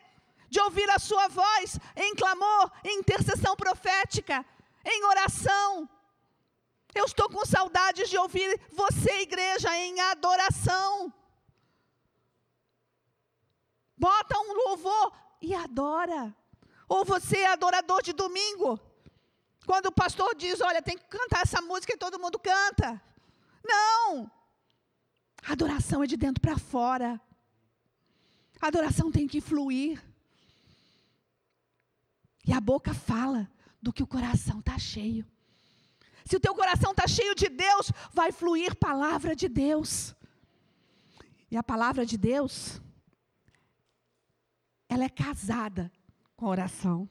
de 0.50 0.60
ouvir 0.60 0.90
a 0.90 1.00
sua 1.00 1.28
voz 1.30 1.80
em 1.96 2.14
clamor, 2.16 2.72
em 2.84 3.00
intercessão 3.00 3.56
profética, 3.56 4.46
em 4.86 5.06
oração. 5.06 5.90
Eu 6.94 7.06
estou 7.06 7.30
com 7.30 7.46
saudade 7.46 8.10
de 8.10 8.18
ouvir 8.18 8.60
você, 8.72 9.22
igreja, 9.22 9.76
em 9.78 10.00
adoração. 10.02 11.14
Bota 13.98 14.38
um 14.40 14.54
louvor 14.54 15.14
e 15.42 15.54
adora. 15.54 16.36
Ou 16.88 17.06
você 17.06 17.38
é 17.38 17.48
adorador 17.48 18.02
de 18.02 18.14
domingo. 18.14 18.80
Quando 19.66 19.88
o 19.88 19.92
pastor 19.92 20.36
diz, 20.36 20.60
olha, 20.62 20.82
tem 20.82 20.98
que 20.98 21.06
cantar 21.06 21.42
essa 21.44 21.62
música 21.62 21.94
e 21.94 21.98
todo 21.98 22.20
mundo 22.20 22.38
canta. 22.38 23.02
Não. 23.64 24.30
A 25.48 25.54
adoração 25.54 26.04
é 26.04 26.08
de 26.08 26.18
dentro 26.18 26.42
para 26.42 26.58
fora. 26.58 27.20
A 28.60 28.68
adoração 28.68 29.12
tem 29.12 29.28
que 29.28 29.40
fluir. 29.40 30.04
E 32.46 32.52
a 32.52 32.60
boca 32.60 32.94
fala 32.94 33.50
do 33.82 33.94
que 33.94 34.04
o 34.04 34.08
coração 34.08 34.60
está 34.60 34.78
cheio. 34.78 35.26
Se 36.26 36.36
o 36.36 36.40
teu 36.40 36.54
coração 36.56 36.92
está 36.92 37.08
cheio 37.08 37.36
de 37.36 37.50
Deus, 37.50 37.92
vai 38.12 38.32
fluir 38.32 38.76
palavra 38.76 39.36
de 39.36 39.48
Deus. 39.48 40.16
E 41.52 41.58
a 41.58 41.64
palavra 41.64 42.06
de 42.06 42.18
Deus 42.18 42.82
ela 44.94 45.06
é 45.06 45.10
casada 45.10 45.92
com 46.36 46.46
a 46.46 46.50
oração. 46.50 47.10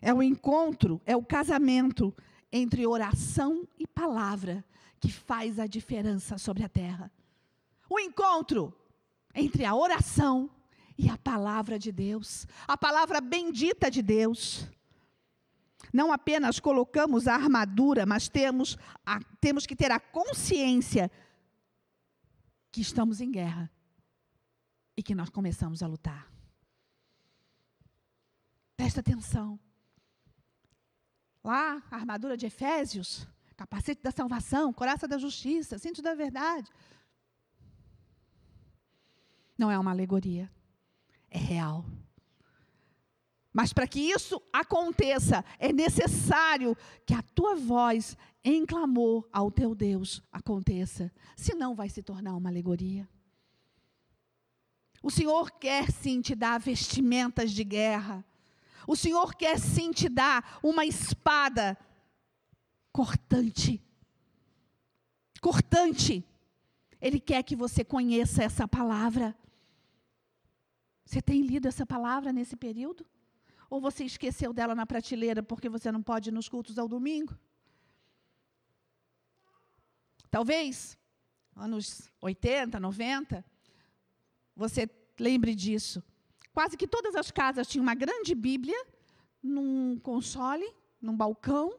É 0.00 0.14
o 0.14 0.22
encontro, 0.22 1.00
é 1.04 1.14
o 1.14 1.22
casamento 1.22 2.14
entre 2.50 2.86
oração 2.86 3.68
e 3.78 3.86
palavra 3.86 4.64
que 4.98 5.12
faz 5.12 5.58
a 5.58 5.66
diferença 5.66 6.38
sobre 6.38 6.64
a 6.64 6.70
terra. 6.70 7.12
O 7.88 8.00
encontro 8.00 8.74
entre 9.34 9.66
a 9.66 9.74
oração 9.74 10.50
e 10.96 11.10
a 11.10 11.18
palavra 11.18 11.78
de 11.78 11.92
Deus, 11.92 12.46
a 12.66 12.78
palavra 12.78 13.20
bendita 13.20 13.90
de 13.90 14.00
Deus. 14.00 14.66
Não 15.92 16.10
apenas 16.10 16.58
colocamos 16.58 17.28
a 17.28 17.34
armadura, 17.34 18.06
mas 18.06 18.26
temos, 18.26 18.78
a, 19.04 19.20
temos 19.38 19.66
que 19.66 19.76
ter 19.76 19.92
a 19.92 20.00
consciência 20.00 21.10
que 22.70 22.80
estamos 22.80 23.20
em 23.20 23.30
guerra 23.30 23.70
e 24.96 25.02
que 25.02 25.14
nós 25.14 25.30
começamos 25.30 25.82
a 25.82 25.86
lutar. 25.86 26.30
Presta 28.76 29.00
atenção. 29.00 29.58
Lá, 31.42 31.82
a 31.90 31.96
armadura 31.96 32.36
de 32.36 32.46
Efésios, 32.46 33.26
capacete 33.56 34.02
da 34.02 34.10
salvação, 34.10 34.72
coraça 34.72 35.08
da 35.08 35.18
justiça, 35.18 35.78
cinto 35.78 36.02
da 36.02 36.14
verdade. 36.14 36.70
Não 39.56 39.70
é 39.70 39.78
uma 39.78 39.90
alegoria, 39.90 40.50
é 41.30 41.38
real. 41.38 41.84
Mas 43.52 43.72
para 43.72 43.86
que 43.86 44.00
isso 44.00 44.40
aconteça, 44.52 45.44
é 45.58 45.72
necessário 45.72 46.76
que 47.04 47.12
a 47.12 47.22
tua 47.22 47.54
voz 47.54 48.16
em 48.42 48.64
clamor 48.64 49.28
ao 49.32 49.50
teu 49.50 49.74
Deus 49.74 50.22
aconteça. 50.32 51.12
Senão 51.36 51.74
vai 51.74 51.88
se 51.88 52.02
tornar 52.02 52.34
uma 52.34 52.48
alegoria. 52.48 53.06
O 55.02 55.10
Senhor 55.10 55.50
quer 55.50 55.90
sim 55.90 56.20
te 56.20 56.34
dar 56.34 56.60
vestimentas 56.60 57.50
de 57.50 57.64
guerra. 57.64 58.24
O 58.86 58.94
Senhor 58.94 59.34
quer 59.34 59.58
sim 59.58 59.90
te 59.90 60.08
dar 60.08 60.60
uma 60.62 60.86
espada 60.86 61.76
cortante. 62.92 63.82
Cortante. 65.40 66.24
Ele 67.00 67.18
quer 67.18 67.42
que 67.42 67.56
você 67.56 67.84
conheça 67.84 68.44
essa 68.44 68.68
palavra. 68.68 69.36
Você 71.04 71.20
tem 71.20 71.42
lido 71.42 71.66
essa 71.66 71.84
palavra 71.84 72.32
nesse 72.32 72.54
período? 72.54 73.04
Ou 73.68 73.80
você 73.80 74.04
esqueceu 74.04 74.52
dela 74.52 74.74
na 74.74 74.86
prateleira 74.86 75.42
porque 75.42 75.68
você 75.68 75.90
não 75.90 76.02
pode 76.02 76.30
ir 76.30 76.32
nos 76.32 76.48
cultos 76.48 76.78
ao 76.78 76.86
domingo? 76.86 77.36
Talvez, 80.30 80.96
anos 81.56 82.10
80, 82.20 82.78
90, 82.78 83.44
você 84.62 84.88
lembre 85.18 85.54
disso. 85.54 86.02
Quase 86.52 86.76
que 86.76 86.86
todas 86.86 87.14
as 87.14 87.30
casas 87.30 87.66
tinham 87.66 87.82
uma 87.82 87.94
grande 87.94 88.34
Bíblia 88.34 88.80
num 89.42 89.98
console, 89.98 90.68
num 91.00 91.16
balcão, 91.16 91.74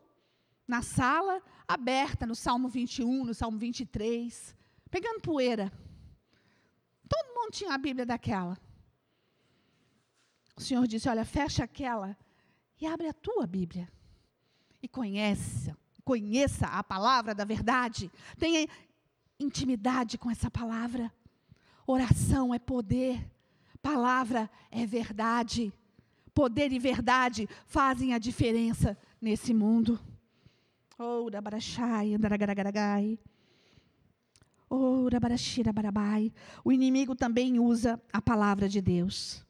na 0.68 0.82
sala, 0.82 1.42
aberta 1.68 2.26
no 2.26 2.36
Salmo 2.36 2.68
21, 2.68 3.26
no 3.26 3.34
Salmo 3.34 3.58
23, 3.58 4.56
pegando 4.92 5.22
poeira. 5.22 5.72
Todo 7.08 7.34
mundo 7.36 7.52
tinha 7.52 7.74
a 7.74 7.78
Bíblia 7.78 8.06
daquela. 8.06 8.58
O 10.58 10.62
Senhor 10.62 10.86
disse: 10.88 11.08
Olha, 11.08 11.24
fecha 11.24 11.64
aquela 11.64 12.18
e 12.80 12.86
abre 12.86 13.08
a 13.08 13.14
tua 13.14 13.48
Bíblia. 13.48 13.90
E 14.82 14.88
conheça, 14.88 15.78
conheça 16.04 16.68
a 16.68 16.84
palavra 16.84 17.34
da 17.34 17.46
verdade. 17.46 18.12
Tenha 18.38 18.68
intimidade 19.40 20.18
com 20.18 20.30
essa 20.30 20.52
palavra. 20.52 21.12
Oração 21.86 22.54
é 22.54 22.60
poder, 22.60 23.30
palavra 23.82 24.50
é 24.72 24.86
verdade. 24.86 25.74
Poder 26.34 26.72
e 26.72 26.80
verdade 26.80 27.48
fazem 27.66 28.14
a 28.14 28.18
diferença 28.18 28.98
nesse 29.22 29.54
mundo. 29.54 30.00
Oh, 30.98 31.30
Rabarachai, 31.30 32.14
Andaragaragai. 32.14 33.20
Oh, 34.70 35.08
Rabarashirabarabai. 35.12 36.34
O 36.64 36.72
inimigo 36.72 37.16
também 37.16 37.60
usa 37.60 38.02
a 38.12 38.22
palavra 38.22 38.68
de 38.68 38.82
Deus. 38.82 39.46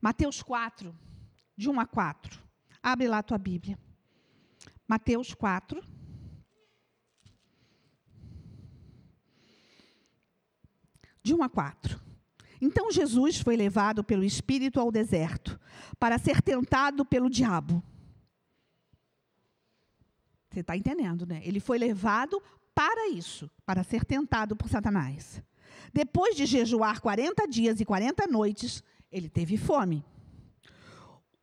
Mateus 0.00 0.42
4, 0.42 0.94
de 1.56 1.68
1 1.68 1.80
a 1.80 1.86
4. 1.86 2.40
Abre 2.82 3.08
lá 3.08 3.18
a 3.18 3.22
tua 3.22 3.36
Bíblia. 3.36 3.78
Mateus 4.86 5.34
4. 5.34 5.82
De 11.28 11.34
1 11.34 11.42
a 11.42 11.48
4. 11.50 12.00
Então 12.58 12.90
Jesus 12.90 13.38
foi 13.38 13.54
levado 13.54 14.02
pelo 14.02 14.24
Espírito 14.24 14.80
ao 14.80 14.90
deserto, 14.90 15.60
para 15.98 16.18
ser 16.18 16.40
tentado 16.40 17.04
pelo 17.04 17.28
diabo. 17.28 17.82
Você 20.48 20.60
está 20.60 20.74
entendendo, 20.74 21.26
né? 21.26 21.42
Ele 21.44 21.60
foi 21.60 21.76
levado 21.76 22.42
para 22.74 23.10
isso, 23.10 23.50
para 23.66 23.84
ser 23.84 24.06
tentado 24.06 24.56
por 24.56 24.70
Satanás. 24.70 25.42
Depois 25.92 26.34
de 26.34 26.46
jejuar 26.46 27.02
40 27.02 27.46
dias 27.46 27.78
e 27.78 27.84
40 27.84 28.26
noites, 28.26 28.82
ele 29.12 29.28
teve 29.28 29.58
fome. 29.58 30.02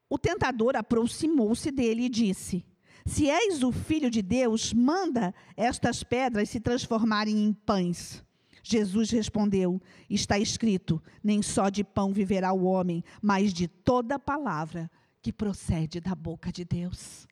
O 0.10 0.18
tentador 0.18 0.76
aproximou-se 0.76 1.70
dele 1.70 2.06
e 2.06 2.10
disse: 2.10 2.66
Se 3.06 3.30
és 3.30 3.62
o 3.62 3.72
filho 3.72 4.10
de 4.10 4.24
Deus, 4.24 4.74
manda 4.74 5.32
estas 5.56 6.04
pedras 6.04 6.50
se 6.50 6.60
transformarem 6.60 7.38
em 7.46 7.54
pães. 7.54 8.25
Jesus 8.68 9.12
respondeu: 9.12 9.80
Está 10.10 10.40
escrito: 10.40 11.02
Nem 11.24 11.44
só 11.44 11.70
de 11.70 11.84
pão 11.84 12.12
viverá 12.12 12.52
o 12.52 12.64
homem, 12.64 13.04
mas 13.22 13.54
de 13.54 13.68
toda 13.68 14.18
palavra 14.18 14.90
que 15.22 15.32
procede 15.32 16.00
da 16.00 16.16
boca 16.16 16.52
de 16.52 16.66
Deus. 16.66 17.28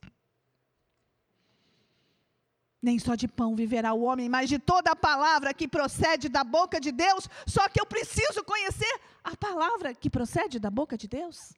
Nem 2.80 3.00
só 3.00 3.16
de 3.16 3.28
pão 3.28 3.56
viverá 3.56 3.94
o 3.94 4.04
homem, 4.04 4.30
mas 4.30 4.48
de 4.48 4.60
toda 4.60 4.96
palavra 4.96 5.56
que 5.56 5.68
procede 5.68 6.30
da 6.30 6.44
boca 6.44 6.80
de 6.80 6.92
Deus. 6.92 7.28
Só 7.48 7.68
que 7.68 7.82
eu 7.82 7.86
preciso 7.86 8.44
conhecer 8.44 9.00
a 9.24 9.36
palavra 9.36 9.96
que 9.96 10.12
procede 10.12 10.60
da 10.60 10.70
boca 10.70 10.96
de 10.96 11.08
Deus. 11.08 11.54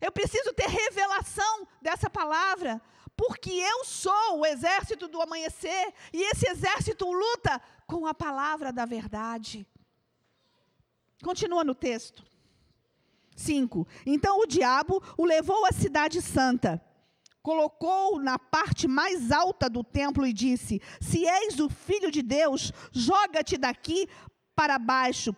Eu 0.00 0.10
preciso 0.10 0.52
ter 0.52 0.68
revelação 0.68 1.68
dessa 1.80 2.10
palavra, 2.10 2.80
porque 3.18 3.50
eu 3.50 3.84
sou 3.84 4.38
o 4.38 4.46
exército 4.46 5.08
do 5.08 5.20
amanhecer, 5.20 5.92
e 6.12 6.22
esse 6.30 6.48
exército 6.48 7.04
luta 7.10 7.60
com 7.84 8.06
a 8.06 8.14
palavra 8.14 8.72
da 8.72 8.86
verdade. 8.86 9.66
Continua 11.20 11.64
no 11.64 11.74
texto. 11.74 12.24
5. 13.34 13.88
Então 14.06 14.38
o 14.38 14.46
diabo 14.46 15.02
o 15.16 15.24
levou 15.24 15.66
à 15.66 15.72
cidade 15.72 16.22
santa 16.22 16.80
colocou 17.42 18.20
na 18.20 18.38
parte 18.38 18.86
mais 18.86 19.32
alta 19.32 19.70
do 19.70 19.82
templo 19.82 20.26
e 20.26 20.32
disse: 20.32 20.80
Se 21.00 21.26
és 21.26 21.58
o 21.58 21.68
filho 21.68 22.10
de 22.10 22.22
Deus, 22.22 22.72
joga-te 22.92 23.56
daqui 23.56 24.06
para 24.54 24.78
baixo, 24.78 25.34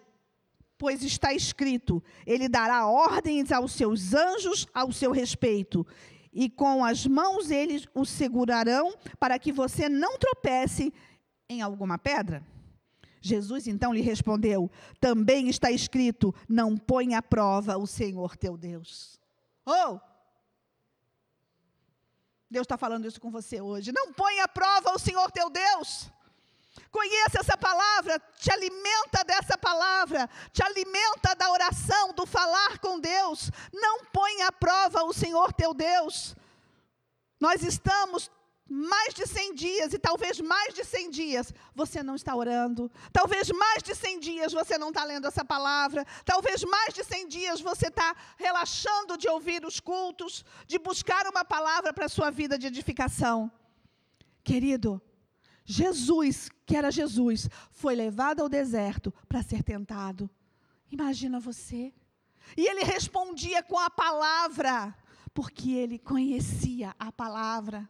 pois 0.77 1.03
está 1.03 1.33
escrito: 1.33 2.03
Ele 2.27 2.49
dará 2.49 2.87
ordens 2.87 3.53
aos 3.53 3.73
seus 3.73 4.13
anjos 4.13 4.67
ao 4.75 4.93
seu 4.93 5.13
respeito, 5.13 5.87
e 6.33 6.49
com 6.49 6.85
as 6.85 7.07
mãos 7.07 7.51
eles 7.51 7.87
o 7.95 8.05
segurarão 8.05 8.95
para 9.19 9.39
que 9.39 9.53
você 9.53 9.89
não 9.89 10.19
tropece 10.19 10.93
em 11.49 11.61
alguma 11.61 11.99
pedra. 11.99 12.45
Jesus 13.21 13.67
então 13.67 13.93
lhe 13.93 14.01
respondeu: 14.01 14.71
Também 15.01 15.49
está 15.49 15.71
escrito: 15.71 16.35
Não 16.49 16.77
põe 16.77 17.15
à 17.15 17.23
prova 17.23 17.77
o 17.77 17.87
Senhor 17.87 18.37
teu 18.37 18.57
Deus. 18.57 19.21
Oh! 19.67 19.99
Deus 22.51 22.65
está 22.65 22.77
falando 22.77 23.07
isso 23.07 23.21
com 23.21 23.31
você 23.31 23.61
hoje. 23.61 23.93
Não 23.93 24.13
põe 24.13 24.41
à 24.41 24.49
prova 24.49 24.93
o 24.93 24.99
Senhor 24.99 25.31
teu 25.31 25.49
Deus. 25.49 26.11
Conheça 26.91 27.41
essa 27.41 27.57
palavra, 27.57 28.21
te 28.39 28.53
alimenta 28.53 29.25
dessa 29.25 29.59
palavra, 29.59 30.29
te 30.53 30.63
alimenta 30.63 31.35
da 31.35 31.51
oração, 31.51 32.13
do 32.15 32.27
falar 32.27 32.79
com 32.79 32.99
Deus. 33.01 33.51
Não 33.73 34.05
põe 34.07 34.43
à 34.43 34.53
prova 34.53 35.05
o 35.05 35.13
Senhor 35.13 35.53
teu 35.53 35.75
Deus. 35.75 36.35
Nós 37.41 37.63
estamos 37.63 38.31
mais 38.69 39.15
de 39.15 39.27
100 39.27 39.55
dias, 39.55 39.93
e 39.93 39.99
talvez 39.99 40.41
mais 40.41 40.73
de 40.73 40.85
100 40.85 41.11
dias, 41.11 41.53
você 41.75 42.05
não 42.05 42.15
está 42.15 42.37
orando. 42.37 42.89
Talvez 43.13 43.51
mais 43.51 43.83
de 43.83 43.95
100 43.97 44.21
dias 44.21 44.53
você 44.53 44.79
não 44.79 44.91
está 44.91 45.03
lendo 45.03 45.27
essa 45.27 45.45
palavra. 45.45 46.07
Talvez 46.25 46.63
mais 46.63 46.95
de 46.95 47.03
100 47.03 47.27
dias 47.27 47.61
você 47.61 47.89
está 47.89 48.15
relaxando 48.37 49.19
de 49.19 49.29
ouvir 49.29 49.65
os 49.65 49.81
cultos, 49.81 50.45
de 50.69 50.79
buscar 50.79 51.27
uma 51.27 51.45
palavra 51.45 51.93
para 51.93 52.07
a 52.07 52.09
sua 52.09 52.31
vida 52.31 52.57
de 52.57 52.69
edificação. 52.69 53.51
Querido, 54.45 55.03
Jesus, 55.71 56.51
que 56.67 56.77
era 56.77 56.91
Jesus, 56.91 57.49
foi 57.71 57.95
levado 57.95 58.41
ao 58.41 58.49
deserto 58.49 59.15
para 59.29 59.41
ser 59.41 59.63
tentado. 59.63 60.29
Imagina 60.91 61.39
você. 61.39 61.95
E 62.57 62.67
ele 62.67 62.83
respondia 62.83 63.63
com 63.63 63.79
a 63.79 63.89
palavra, 63.89 64.93
porque 65.33 65.71
ele 65.71 65.97
conhecia 65.97 66.93
a 66.99 67.13
palavra. 67.13 67.89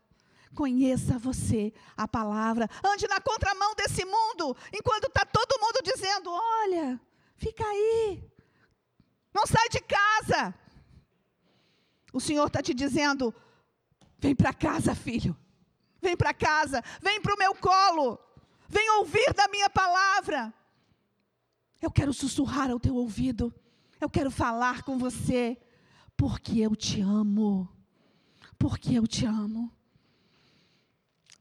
Conheça 0.54 1.18
você 1.18 1.72
a 1.96 2.06
palavra. 2.06 2.68
Ande 2.84 3.08
na 3.08 3.18
contramão 3.18 3.74
desse 3.74 4.04
mundo, 4.04 4.54
enquanto 4.74 5.06
está 5.06 5.24
todo 5.24 5.60
mundo 5.60 5.80
dizendo: 5.82 6.30
olha, 6.30 7.00
fica 7.36 7.64
aí. 7.64 8.22
Não 9.32 9.46
sai 9.46 9.70
de 9.70 9.80
casa. 9.80 10.54
O 12.12 12.20
Senhor 12.20 12.46
está 12.46 12.60
te 12.60 12.74
dizendo: 12.74 13.34
vem 14.18 14.34
para 14.34 14.52
casa, 14.52 14.94
filho. 14.94 15.34
Vem 16.00 16.16
para 16.16 16.34
casa. 16.34 16.82
Vem 17.00 17.20
para 17.20 17.34
o 17.34 17.38
meu 17.38 17.54
colo. 17.54 18.18
Vem 18.68 18.90
ouvir 18.98 19.32
da 19.34 19.48
minha 19.48 19.68
palavra. 19.68 20.52
Eu 21.80 21.90
quero 21.90 22.12
sussurrar 22.12 22.70
ao 22.70 22.80
teu 22.80 22.94
ouvido. 22.94 23.52
Eu 24.00 24.08
quero 24.08 24.30
falar 24.30 24.82
com 24.82 24.98
você. 24.98 25.58
Porque 26.16 26.60
eu 26.60 26.76
te 26.76 27.00
amo. 27.00 27.68
Porque 28.58 28.94
eu 28.94 29.06
te 29.06 29.24
amo 29.26 29.72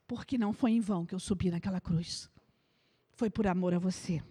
porque 0.09 0.39
não 0.39 0.51
foi 0.51 0.71
em 0.71 0.79
vão 0.79 1.05
que 1.05 1.13
eu 1.13 1.19
subi 1.19 1.51
naquela 1.51 1.79
cruz. 1.79 2.27
Foi 3.11 3.29
por 3.29 3.45
amor 3.45 3.75
a 3.75 3.77
você. 3.77 4.23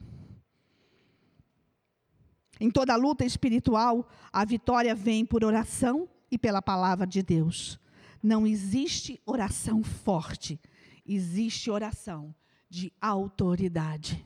Em 2.58 2.68
toda 2.68 2.96
luta 2.96 3.24
espiritual, 3.24 4.08
a 4.32 4.44
vitória 4.44 4.92
vem 4.92 5.24
por 5.24 5.44
oração 5.44 6.08
e 6.28 6.36
pela 6.36 6.60
palavra 6.60 7.06
de 7.06 7.22
Deus. 7.22 7.78
Não 8.22 8.46
existe 8.46 9.20
oração 9.24 9.82
forte, 9.82 10.60
existe 11.06 11.70
oração 11.70 12.34
de 12.68 12.92
autoridade. 13.00 14.24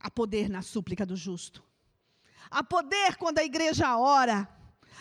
Há 0.00 0.10
poder 0.10 0.48
na 0.48 0.62
súplica 0.62 1.06
do 1.06 1.16
justo. 1.16 1.62
Há 2.50 2.62
poder 2.62 3.16
quando 3.16 3.38
a 3.38 3.44
igreja 3.44 3.96
ora. 3.96 4.48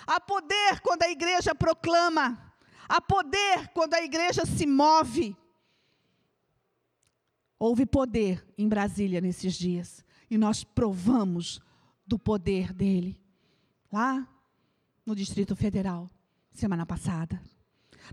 Há 0.05 0.19
poder 0.19 0.79
quando 0.81 1.03
a 1.03 1.09
igreja 1.09 1.55
proclama. 1.55 2.53
Há 2.87 3.01
poder 3.01 3.69
quando 3.73 3.93
a 3.95 4.01
igreja 4.03 4.45
se 4.45 4.65
move. 4.67 5.35
Houve 7.57 7.85
poder 7.85 8.45
em 8.57 8.67
Brasília 8.67 9.21
nesses 9.21 9.55
dias. 9.55 10.05
E 10.29 10.37
nós 10.37 10.63
provamos 10.63 11.59
do 12.05 12.19
poder 12.19 12.73
dele. 12.73 13.19
Lá 13.91 14.27
no 15.11 15.15
Distrito 15.15 15.57
Federal, 15.57 16.09
semana 16.53 16.85
passada. 16.85 17.41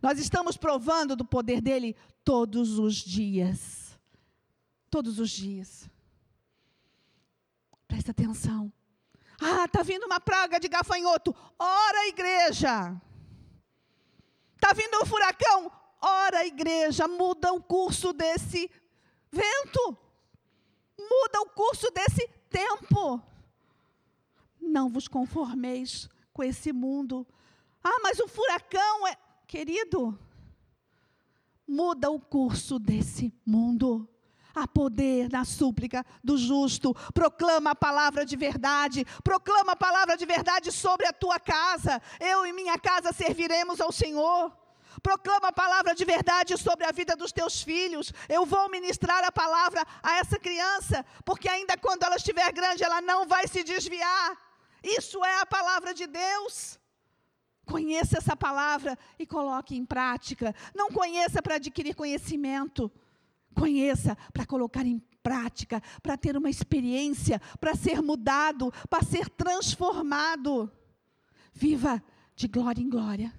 Nós 0.03 0.19
estamos 0.19 0.57
provando 0.57 1.15
do 1.15 1.25
poder 1.25 1.61
dele 1.61 1.95
todos 2.25 2.77
os 2.77 2.97
dias. 2.97 3.97
Todos 4.91 5.21
os 5.21 5.31
dias. 5.31 5.89
Presta 7.87 8.11
atenção. 8.11 8.73
Ah, 9.41 9.65
está 9.67 9.85
vindo 9.85 10.07
uma 10.07 10.19
praga 10.19 10.59
de 10.59 10.67
gafanhoto. 10.67 11.33
Ora, 11.57 12.09
igreja. 12.09 13.01
Está 14.57 14.73
vindo 14.75 15.01
um 15.01 15.07
furacão? 15.07 15.71
Ora, 16.01 16.45
igreja, 16.45 17.07
muda 17.07 17.53
o 17.53 17.63
curso 17.63 18.13
desse 18.13 18.69
vento. 19.31 19.97
Muda 20.99 21.43
o 21.43 21.51
curso 21.51 21.93
desse 21.93 22.27
tempo. 22.51 23.23
Não 24.61 24.89
vos 24.89 25.07
conformeis 25.07 26.09
com 26.38 26.44
esse 26.44 26.72
mundo. 26.72 27.27
Ah, 27.83 27.98
mas 28.01 28.20
o 28.20 28.29
furacão 28.29 29.09
é. 29.09 29.16
Querido, 29.44 30.16
muda 31.66 32.12
o 32.12 32.20
curso 32.20 32.79
desse 32.79 33.35
mundo. 33.44 34.09
Há 34.55 34.68
poder 34.68 35.29
na 35.33 35.44
súplica 35.44 36.07
do 36.22 36.38
justo. 36.38 36.94
Proclama 37.12 37.70
a 37.70 37.74
palavra 37.74 38.24
de 38.24 38.37
verdade. 38.37 39.05
Proclama 39.24 39.72
a 39.72 39.77
palavra 39.77 40.16
de 40.16 40.24
verdade 40.27 40.70
sobre 40.70 41.07
a 41.07 41.12
tua 41.12 41.40
casa. 41.40 42.01
Eu 42.20 42.46
e 42.46 42.53
minha 42.53 42.79
casa 42.79 43.12
serviremos 43.12 43.81
ao 43.81 43.90
Senhor. 43.90 44.57
Proclama 45.03 45.48
a 45.48 45.53
palavra 45.53 45.92
de 45.92 46.05
verdade 46.05 46.57
sobre 46.57 46.85
a 46.87 46.92
vida 46.92 47.16
dos 47.16 47.33
teus 47.33 47.62
filhos. 47.62 48.12
Eu 48.29 48.46
vou 48.46 48.70
ministrar 48.70 49.24
a 49.24 49.33
palavra 49.33 49.85
a 50.03 50.18
essa 50.18 50.38
criança, 50.38 51.05
porque 51.24 51.48
ainda 51.48 51.77
quando 51.77 52.05
ela 52.05 52.16
estiver 52.16 52.53
grande, 52.53 52.85
ela 52.85 53.01
não 53.01 53.27
vai 53.27 53.48
se 53.48 53.64
desviar. 53.64 54.48
Isso 54.83 55.25
é 55.25 55.41
a 55.41 55.47
palavra 55.47 55.93
de 55.93 56.07
Deus. 56.07 56.79
Conheça 57.64 58.19
essa 58.19 58.35
palavra 58.35 58.99
e 59.19 59.27
coloque 59.27 59.77
em 59.77 59.85
prática. 59.85 60.55
Não 60.75 60.91
conheça 60.91 61.43
para 61.43 61.57
adquirir 61.57 61.95
conhecimento. 61.95 62.91
Conheça 63.55 64.17
para 64.33 64.47
colocar 64.47 64.87
em 64.87 64.99
prática, 65.23 65.83
para 66.03 66.17
ter 66.17 66.37
uma 66.37 66.49
experiência, 66.49 67.41
para 67.61 67.75
ser 67.75 68.01
mudado, 68.01 68.73
para 68.88 69.03
ser 69.03 69.29
transformado. 69.29 70.71
Viva 71.53 72.03
de 72.35 72.49
glória 72.49 72.81
em 72.81 72.88
glória, 72.88 73.35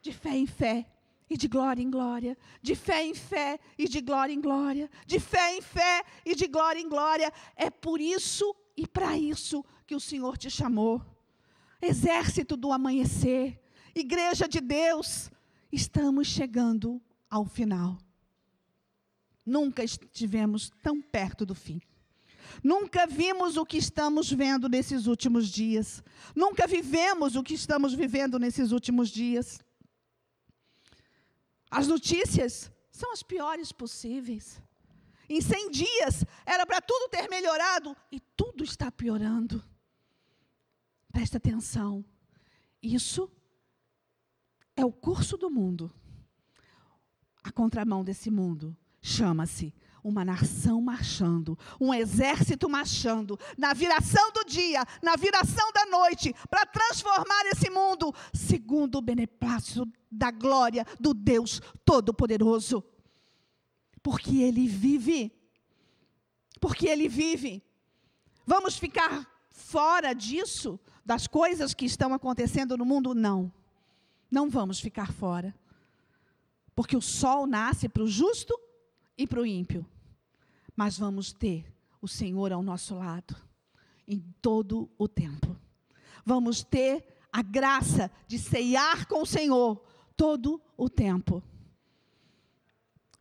de 0.00 0.12
fé 0.12 0.36
em 0.36 0.46
fé 0.46 0.86
e 1.28 1.36
de 1.36 1.48
glória 1.48 1.82
em 1.82 1.90
glória, 1.90 2.38
de 2.62 2.76
fé 2.76 3.02
em 3.02 3.14
fé 3.14 3.58
e 3.76 3.88
de 3.88 4.00
glória 4.00 4.32
em 4.32 4.40
glória, 4.40 4.90
de 5.06 5.18
fé 5.18 5.56
em 5.56 5.62
fé 5.62 6.04
e 6.24 6.34
de 6.34 6.46
glória 6.46 6.80
em 6.80 6.88
glória. 6.88 7.32
É 7.56 7.70
por 7.70 8.00
isso 8.00 8.54
e 8.76 8.86
para 8.86 9.18
isso 9.18 9.64
que 9.88 9.94
o 9.94 10.00
Senhor 10.00 10.36
te 10.36 10.50
chamou. 10.50 11.02
Exército 11.80 12.58
do 12.58 12.70
amanhecer, 12.70 13.58
Igreja 13.94 14.46
de 14.46 14.60
Deus, 14.60 15.30
estamos 15.72 16.28
chegando 16.28 17.00
ao 17.30 17.46
final. 17.46 17.96
Nunca 19.46 19.82
estivemos 19.82 20.70
tão 20.82 21.00
perto 21.00 21.46
do 21.46 21.54
fim. 21.54 21.80
Nunca 22.62 23.06
vimos 23.06 23.56
o 23.56 23.64
que 23.64 23.78
estamos 23.78 24.30
vendo 24.30 24.68
nesses 24.68 25.06
últimos 25.06 25.48
dias. 25.48 26.02
Nunca 26.36 26.66
vivemos 26.66 27.34
o 27.34 27.42
que 27.42 27.54
estamos 27.54 27.94
vivendo 27.94 28.38
nesses 28.38 28.72
últimos 28.72 29.08
dias. 29.08 29.58
As 31.70 31.86
notícias 31.86 32.70
são 32.90 33.10
as 33.10 33.22
piores 33.22 33.72
possíveis. 33.72 34.60
Em 35.30 35.40
100 35.40 35.70
dias 35.70 36.24
era 36.44 36.66
para 36.66 36.82
tudo 36.82 37.08
ter 37.08 37.28
melhorado 37.28 37.96
e 38.12 38.20
tudo 38.20 38.62
está 38.62 38.92
piorando. 38.92 39.64
Presta 41.18 41.38
atenção. 41.38 42.04
Isso 42.80 43.28
é 44.76 44.84
o 44.84 44.92
curso 44.92 45.36
do 45.36 45.50
mundo. 45.50 45.92
A 47.42 47.50
contramão 47.50 48.04
desse 48.04 48.30
mundo 48.30 48.76
chama-se 49.02 49.74
uma 50.04 50.24
nação 50.24 50.80
marchando, 50.80 51.58
um 51.80 51.92
exército 51.92 52.70
marchando, 52.70 53.36
na 53.56 53.74
viração 53.74 54.30
do 54.30 54.44
dia, 54.44 54.84
na 55.02 55.16
viração 55.16 55.72
da 55.72 55.86
noite, 55.86 56.32
para 56.48 56.64
transformar 56.64 57.46
esse 57.46 57.68
mundo 57.68 58.14
segundo 58.32 58.98
o 58.98 59.02
beneplácito 59.02 59.88
da 60.08 60.30
glória 60.30 60.86
do 61.00 61.12
Deus 61.12 61.60
Todo-Poderoso. 61.84 62.84
Porque 64.04 64.38
Ele 64.40 64.68
vive. 64.68 65.32
Porque 66.60 66.86
Ele 66.86 67.08
vive. 67.08 67.60
Vamos 68.46 68.78
ficar 68.78 69.28
fora 69.50 70.12
disso, 70.14 70.78
das 71.08 71.26
coisas 71.26 71.72
que 71.72 71.86
estão 71.86 72.12
acontecendo 72.12 72.76
no 72.76 72.84
mundo? 72.84 73.14
Não. 73.14 73.50
Não 74.30 74.50
vamos 74.50 74.78
ficar 74.78 75.10
fora. 75.10 75.54
Porque 76.74 76.94
o 76.94 77.00
sol 77.00 77.46
nasce 77.46 77.88
para 77.88 78.02
o 78.02 78.06
justo 78.06 78.54
e 79.16 79.26
para 79.26 79.40
o 79.40 79.46
ímpio. 79.46 79.86
Mas 80.76 80.98
vamos 80.98 81.32
ter 81.32 81.64
o 82.02 82.06
Senhor 82.06 82.52
ao 82.52 82.62
nosso 82.62 82.94
lado 82.94 83.34
em 84.06 84.20
todo 84.42 84.86
o 84.98 85.08
tempo. 85.08 85.56
Vamos 86.26 86.62
ter 86.62 87.02
a 87.32 87.40
graça 87.40 88.10
de 88.26 88.38
ceiar 88.38 89.08
com 89.08 89.22
o 89.22 89.26
Senhor 89.26 89.82
todo 90.14 90.60
o 90.76 90.90
tempo. 90.90 91.42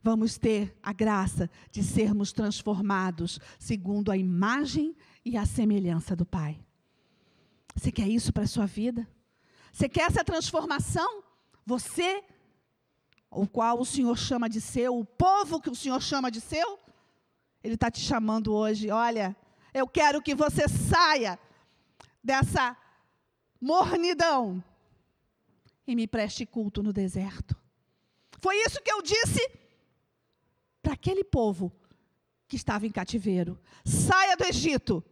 Vamos 0.04 0.38
ter 0.38 0.78
a 0.84 0.91
graça 0.91 1.50
de 1.71 1.82
sermos 1.82 2.34
transformados 2.34 3.39
segundo 3.58 4.12
a 4.12 4.17
imagem 4.17 4.93
e 5.23 5.38
a 5.38 5.45
semelhança 5.45 6.17
do 6.17 6.26
Pai. 6.26 6.66
Você 7.77 7.91
quer 7.91 8.07
isso 8.07 8.33
para 8.33 8.43
a 8.43 8.47
sua 8.47 8.65
vida? 8.65 9.07
Você 9.71 9.87
quer 9.87 10.07
essa 10.09 10.23
transformação? 10.23 11.23
Você 11.63 12.23
o 13.29 13.47
qual 13.47 13.79
o 13.79 13.85
Senhor 13.85 14.17
chama 14.17 14.49
de 14.49 14.59
seu, 14.59 14.97
o 14.97 15.05
povo 15.05 15.61
que 15.61 15.69
o 15.69 15.75
Senhor 15.75 16.01
chama 16.01 16.31
de 16.31 16.41
seu, 16.41 16.79
Ele 17.63 17.75
está 17.75 17.91
te 17.91 17.99
chamando 17.99 18.51
hoje. 18.51 18.89
Olha, 18.89 19.35
eu 19.73 19.87
quero 19.87 20.21
que 20.21 20.33
você 20.33 20.67
saia 20.67 21.37
dessa 22.23 22.75
mornidão 23.61 24.63
e 25.85 25.95
me 25.95 26.07
preste 26.07 26.45
culto 26.47 26.81
no 26.81 26.91
deserto. 26.91 27.55
Foi 28.39 28.55
isso 28.65 28.81
que 28.81 28.91
eu 28.91 29.03
disse 29.03 29.51
para 30.81 30.93
aquele 30.93 31.23
povo 31.23 31.71
que 32.47 32.55
estava 32.55 32.87
em 32.87 32.91
cativeiro: 32.91 33.59
saia 33.85 34.35
do 34.35 34.45
Egito 34.45 35.03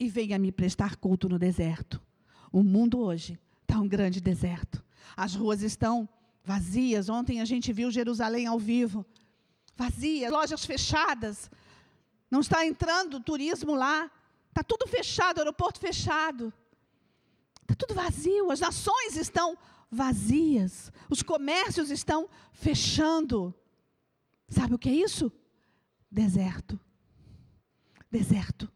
e 0.00 0.08
venha 0.08 0.38
me 0.38 0.50
prestar 0.50 0.96
culto 0.96 1.28
no 1.28 1.38
deserto. 1.38 2.00
O 2.50 2.62
mundo 2.62 2.98
hoje 2.98 3.38
está 3.60 3.78
um 3.78 3.86
grande 3.86 4.18
deserto. 4.18 4.82
As 5.14 5.34
ruas 5.34 5.60
estão 5.60 6.08
vazias. 6.42 7.10
Ontem 7.10 7.42
a 7.42 7.44
gente 7.44 7.70
viu 7.70 7.90
Jerusalém 7.90 8.46
ao 8.46 8.58
vivo, 8.58 9.04
vazia, 9.76 10.30
lojas 10.30 10.64
fechadas. 10.64 11.50
Não 12.30 12.40
está 12.40 12.64
entrando 12.64 13.20
turismo 13.20 13.74
lá. 13.74 14.10
Está 14.48 14.64
tudo 14.64 14.88
fechado, 14.88 15.38
aeroporto 15.38 15.78
fechado. 15.78 16.52
Está 17.60 17.74
tudo 17.74 17.94
vazio. 17.94 18.50
As 18.50 18.60
nações 18.60 19.16
estão 19.16 19.56
vazias. 19.90 20.90
Os 21.10 21.22
comércios 21.22 21.90
estão 21.90 22.28
fechando. 22.52 23.54
Sabe 24.48 24.74
o 24.74 24.78
que 24.78 24.88
é 24.88 24.94
isso? 24.94 25.30
Deserto. 26.10 26.80
Deserto. 28.10 28.72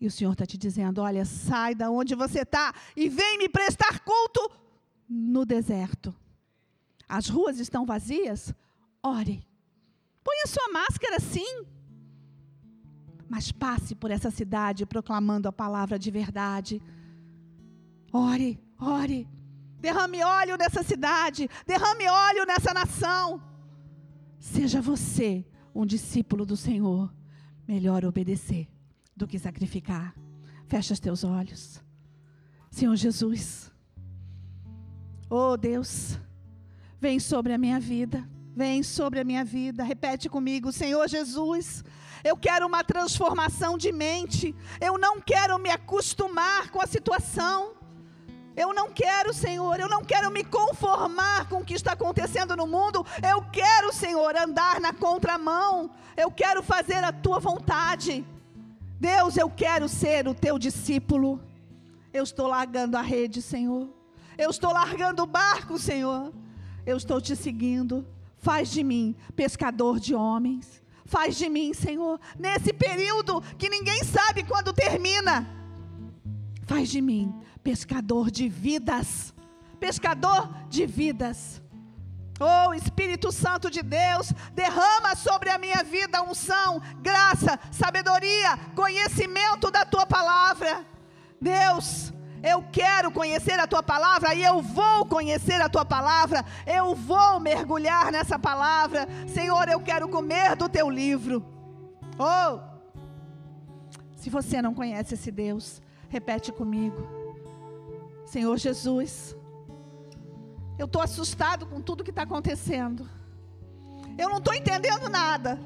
E 0.00 0.06
o 0.06 0.10
Senhor 0.10 0.32
está 0.32 0.44
te 0.44 0.58
dizendo: 0.58 1.00
olha, 1.00 1.24
sai 1.24 1.74
da 1.74 1.90
onde 1.90 2.14
você 2.14 2.40
está 2.40 2.74
e 2.96 3.08
vem 3.08 3.38
me 3.38 3.48
prestar 3.48 4.00
culto 4.00 4.50
no 5.08 5.44
deserto. 5.44 6.14
As 7.08 7.28
ruas 7.28 7.58
estão 7.58 7.84
vazias? 7.84 8.54
Ore. 9.02 9.46
Ponha 10.22 10.46
sua 10.46 10.72
máscara 10.72 11.20
sim. 11.20 11.64
Mas 13.28 13.52
passe 13.52 13.94
por 13.94 14.10
essa 14.10 14.30
cidade 14.30 14.86
proclamando 14.86 15.48
a 15.48 15.52
palavra 15.52 15.98
de 15.98 16.10
verdade. 16.10 16.82
Ore, 18.12 18.58
ore. 18.80 19.28
Derrame 19.78 20.22
óleo 20.22 20.56
nessa 20.56 20.82
cidade. 20.82 21.48
Derrame 21.66 22.08
óleo 22.08 22.46
nessa 22.46 22.72
nação. 22.72 23.42
Seja 24.38 24.80
você 24.80 25.46
um 25.74 25.84
discípulo 25.84 26.46
do 26.46 26.56
Senhor. 26.56 27.12
Melhor 27.66 28.04
obedecer 28.04 28.73
do 29.16 29.26
que 29.26 29.38
sacrificar. 29.38 30.14
Fecha 30.66 30.92
os 30.92 31.00
teus 31.00 31.24
olhos. 31.24 31.82
Senhor 32.70 32.96
Jesus. 32.96 33.70
Oh 35.30 35.56
Deus, 35.56 36.18
vem 37.00 37.18
sobre 37.18 37.52
a 37.52 37.58
minha 37.58 37.80
vida, 37.80 38.28
vem 38.54 38.82
sobre 38.82 39.20
a 39.20 39.24
minha 39.24 39.44
vida. 39.44 39.82
Repete 39.82 40.28
comigo, 40.28 40.72
Senhor 40.72 41.08
Jesus. 41.08 41.84
Eu 42.22 42.36
quero 42.36 42.66
uma 42.66 42.82
transformação 42.82 43.76
de 43.76 43.92
mente. 43.92 44.54
Eu 44.80 44.96
não 44.98 45.20
quero 45.20 45.58
me 45.58 45.70
acostumar 45.70 46.70
com 46.70 46.80
a 46.80 46.86
situação. 46.86 47.74
Eu 48.56 48.72
não 48.72 48.90
quero, 48.90 49.34
Senhor, 49.34 49.80
eu 49.80 49.88
não 49.88 50.04
quero 50.04 50.30
me 50.30 50.44
conformar 50.44 51.48
com 51.48 51.56
o 51.56 51.64
que 51.64 51.74
está 51.74 51.92
acontecendo 51.92 52.56
no 52.56 52.66
mundo. 52.66 53.04
Eu 53.28 53.42
quero, 53.50 53.92
Senhor, 53.92 54.36
andar 54.36 54.80
na 54.80 54.92
contramão. 54.92 55.90
Eu 56.16 56.30
quero 56.30 56.62
fazer 56.62 57.02
a 57.02 57.12
tua 57.12 57.40
vontade. 57.40 58.24
Deus, 59.04 59.36
eu 59.36 59.50
quero 59.50 59.86
ser 59.86 60.26
o 60.26 60.32
teu 60.32 60.58
discípulo. 60.58 61.38
Eu 62.10 62.24
estou 62.24 62.46
largando 62.46 62.96
a 62.96 63.02
rede, 63.02 63.42
Senhor. 63.42 63.86
Eu 64.38 64.48
estou 64.48 64.72
largando 64.72 65.22
o 65.22 65.26
barco, 65.26 65.78
Senhor. 65.78 66.32
Eu 66.86 66.96
estou 66.96 67.20
te 67.20 67.36
seguindo. 67.36 68.06
Faz 68.38 68.70
de 68.70 68.82
mim 68.82 69.14
pescador 69.36 70.00
de 70.00 70.14
homens. 70.14 70.82
Faz 71.04 71.36
de 71.36 71.50
mim, 71.50 71.74
Senhor, 71.74 72.18
nesse 72.38 72.72
período 72.72 73.42
que 73.58 73.68
ninguém 73.68 74.02
sabe 74.04 74.42
quando 74.42 74.72
termina. 74.72 75.46
Faz 76.62 76.88
de 76.88 77.02
mim 77.02 77.30
pescador 77.62 78.30
de 78.30 78.48
vidas. 78.48 79.34
Pescador 79.78 80.48
de 80.70 80.86
vidas. 80.86 81.62
Oh 82.40 82.74
Espírito 82.74 83.30
Santo 83.30 83.70
de 83.70 83.82
Deus, 83.82 84.32
derrama 84.52 85.14
sobre 85.14 85.50
a 85.50 85.58
minha 85.58 85.82
vida 85.84 86.22
unção, 86.22 86.82
graça, 87.00 87.58
sabedoria, 87.70 88.58
conhecimento 88.74 89.70
da 89.70 89.84
tua 89.84 90.04
palavra. 90.04 90.84
Deus, 91.40 92.12
eu 92.42 92.64
quero 92.72 93.10
conhecer 93.12 93.58
a 93.58 93.66
tua 93.66 93.82
palavra 93.82 94.34
e 94.34 94.42
eu 94.42 94.60
vou 94.60 95.06
conhecer 95.06 95.60
a 95.60 95.68
tua 95.68 95.84
palavra, 95.84 96.44
eu 96.66 96.94
vou 96.94 97.38
mergulhar 97.38 98.10
nessa 98.10 98.38
palavra. 98.38 99.08
Senhor, 99.28 99.68
eu 99.68 99.80
quero 99.80 100.08
comer 100.08 100.56
do 100.56 100.68
teu 100.68 100.90
livro. 100.90 101.44
Oh! 102.18 102.60
Se 104.16 104.28
você 104.28 104.60
não 104.60 104.74
conhece 104.74 105.14
esse 105.14 105.30
Deus, 105.30 105.80
repete 106.08 106.50
comigo. 106.50 107.06
Senhor 108.26 108.56
Jesus, 108.56 109.36
Eu 110.78 110.86
estou 110.86 111.00
assustado 111.02 111.66
com 111.66 111.80
tudo 111.80 112.04
que 112.04 112.10
está 112.10 112.22
acontecendo. 112.22 113.08
Eu 114.18 114.28
não 114.28 114.38
estou 114.38 114.54
entendendo 114.54 115.08
nada. 115.08 115.58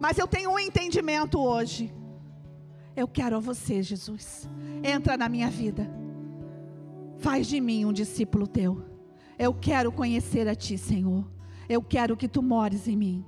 Mas 0.00 0.18
eu 0.18 0.26
tenho 0.26 0.50
um 0.50 0.58
entendimento 0.58 1.40
hoje. 1.40 1.92
Eu 2.96 3.08
quero 3.08 3.36
a 3.36 3.40
você, 3.40 3.82
Jesus. 3.82 4.48
Entra 4.82 5.16
na 5.16 5.28
minha 5.28 5.50
vida. 5.50 5.88
Faz 7.18 7.46
de 7.46 7.60
mim 7.60 7.84
um 7.84 7.92
discípulo 7.92 8.46
teu. 8.46 8.84
Eu 9.38 9.52
quero 9.52 9.90
conhecer 9.90 10.48
a 10.48 10.54
ti, 10.54 10.78
Senhor. 10.78 11.26
Eu 11.68 11.82
quero 11.82 12.16
que 12.16 12.28
tu 12.28 12.42
mores 12.42 12.86
em 12.86 12.96
mim. 12.96 13.24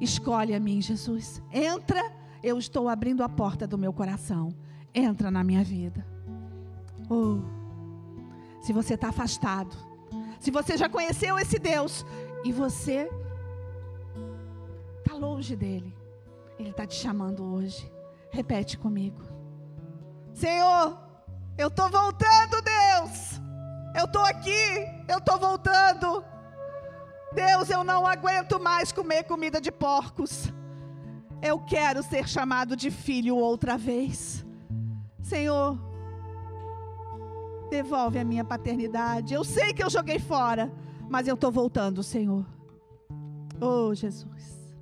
Escolhe 0.00 0.54
a 0.54 0.60
mim, 0.60 0.80
Jesus. 0.80 1.42
Entra, 1.52 2.02
eu 2.42 2.58
estou 2.58 2.88
abrindo 2.88 3.22
a 3.22 3.28
porta 3.28 3.66
do 3.66 3.78
meu 3.78 3.92
coração. 3.92 4.54
Entra 4.94 5.30
na 5.30 5.44
minha 5.44 5.62
vida. 5.62 6.06
Oh, 7.08 7.40
se 8.64 8.72
você 8.72 8.94
está 8.94 9.10
afastado, 9.10 9.76
se 10.40 10.50
você 10.50 10.74
já 10.74 10.88
conheceu 10.88 11.38
esse 11.38 11.58
Deus 11.58 12.04
e 12.42 12.50
você 12.50 13.10
está 15.00 15.14
longe 15.18 15.54
dele, 15.54 15.94
ele 16.58 16.70
está 16.70 16.86
te 16.86 16.94
chamando 16.94 17.44
hoje. 17.44 17.92
Repete 18.30 18.78
comigo: 18.78 19.20
Senhor, 20.32 20.98
eu 21.58 21.68
estou 21.68 21.90
voltando, 21.90 22.62
Deus. 22.62 23.38
Eu 23.94 24.06
estou 24.06 24.22
aqui, 24.22 24.66
eu 25.08 25.18
estou 25.18 25.38
voltando. 25.38 26.24
Deus, 27.34 27.68
eu 27.68 27.84
não 27.84 28.06
aguento 28.06 28.58
mais 28.58 28.90
comer 28.90 29.24
comida 29.24 29.60
de 29.60 29.70
porcos. 29.70 30.50
Eu 31.42 31.58
quero 31.58 32.02
ser 32.02 32.26
chamado 32.26 32.74
de 32.74 32.90
filho 32.90 33.36
outra 33.36 33.76
vez. 33.76 34.42
Senhor, 35.20 35.78
devolve 37.70 38.18
a 38.18 38.24
minha 38.24 38.44
paternidade. 38.44 39.34
Eu 39.34 39.44
sei 39.44 39.72
que 39.72 39.82
eu 39.82 39.90
joguei 39.90 40.18
fora, 40.18 40.72
mas 41.08 41.28
eu 41.28 41.34
estou 41.34 41.50
voltando, 41.50 42.02
Senhor. 42.02 42.46
Oh, 43.60 43.94
Jesus. 43.94 44.74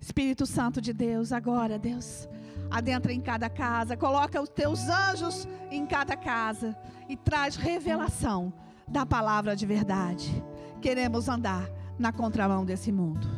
Espírito 0.00 0.46
Santo 0.46 0.80
de 0.80 0.92
Deus, 0.92 1.32
agora, 1.32 1.78
Deus, 1.78 2.28
adentra 2.70 3.12
em 3.12 3.20
cada 3.20 3.48
casa, 3.48 3.96
coloca 3.96 4.40
os 4.40 4.48
teus 4.48 4.88
anjos 4.88 5.46
em 5.70 5.86
cada 5.86 6.16
casa 6.16 6.76
e 7.08 7.16
traz 7.16 7.56
revelação 7.56 8.52
da 8.88 9.06
palavra 9.06 9.54
de 9.54 9.66
verdade 9.66 10.42
queremos 10.80 11.28
andar 11.28 11.70
na 11.98 12.12
contramão 12.12 12.64
desse 12.64 12.90
mundo. 12.90 13.28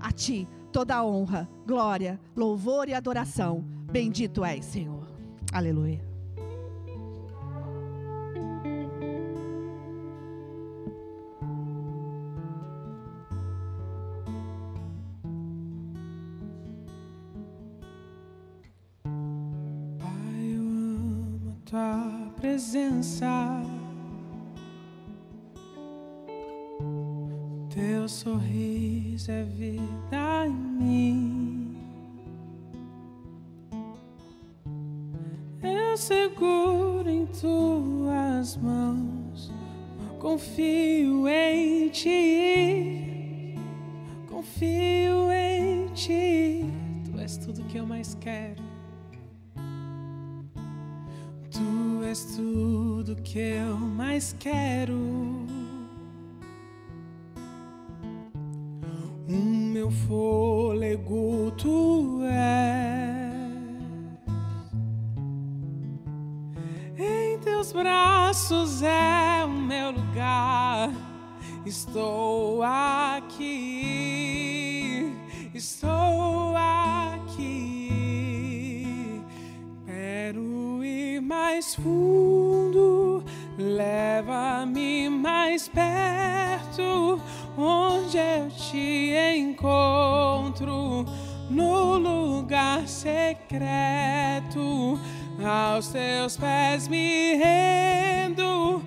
A 0.00 0.10
Ti 0.12 0.48
toda 0.72 1.04
honra, 1.04 1.48
glória, 1.66 2.18
louvor 2.34 2.88
e 2.88 2.94
adoração. 2.94 3.62
Bendito 3.90 4.44
és, 4.44 4.64
Senhor. 4.64 5.06
Aleluia. 5.52 6.11
Mais 54.22 54.36
quero. 54.38 54.96
O 59.28 59.32
meu 59.32 59.90
fôlego 59.90 61.50
tu 61.52 62.20
és. 62.24 63.42
Em 66.98 67.38
teus 67.38 67.72
braços 67.72 68.82
é 68.82 69.44
o 69.44 69.48
meu 69.48 69.90
lugar. 69.90 70.90
Estou 71.66 72.62
aqui, 72.62 73.71
leva-me 84.62 85.08
mais 85.08 85.68
perto 85.68 87.20
onde 87.56 88.16
eu 88.16 88.48
te 88.48 89.14
encontro 89.36 91.04
no 91.50 91.98
lugar 91.98 92.86
secreto. 92.86 93.58
Aos 95.44 95.88
teus 95.88 96.36
pés 96.36 96.86
me 96.86 97.34
rendo, 97.34 98.82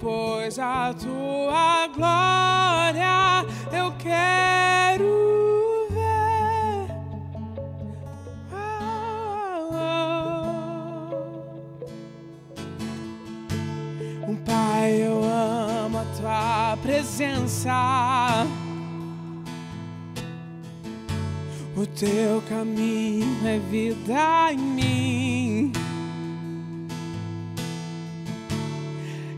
pois 0.00 0.58
a 0.58 0.94
tua 0.94 1.88
glória 1.88 3.44
eu 3.72 3.92
quero 3.98 5.57
presença. 16.88 18.46
O 21.76 21.86
teu 21.86 22.42
caminho 22.48 23.46
é 23.46 23.58
vida 23.58 24.52
em 24.52 24.58
mim. 24.58 25.72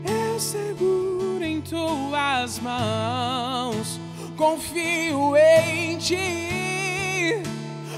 Eu 0.05 0.39
seguro 0.39 1.43
em 1.43 1.59
tuas 1.59 2.57
mãos, 2.59 3.99
confio 4.37 5.35
em 5.35 5.97
ti, 5.97 7.43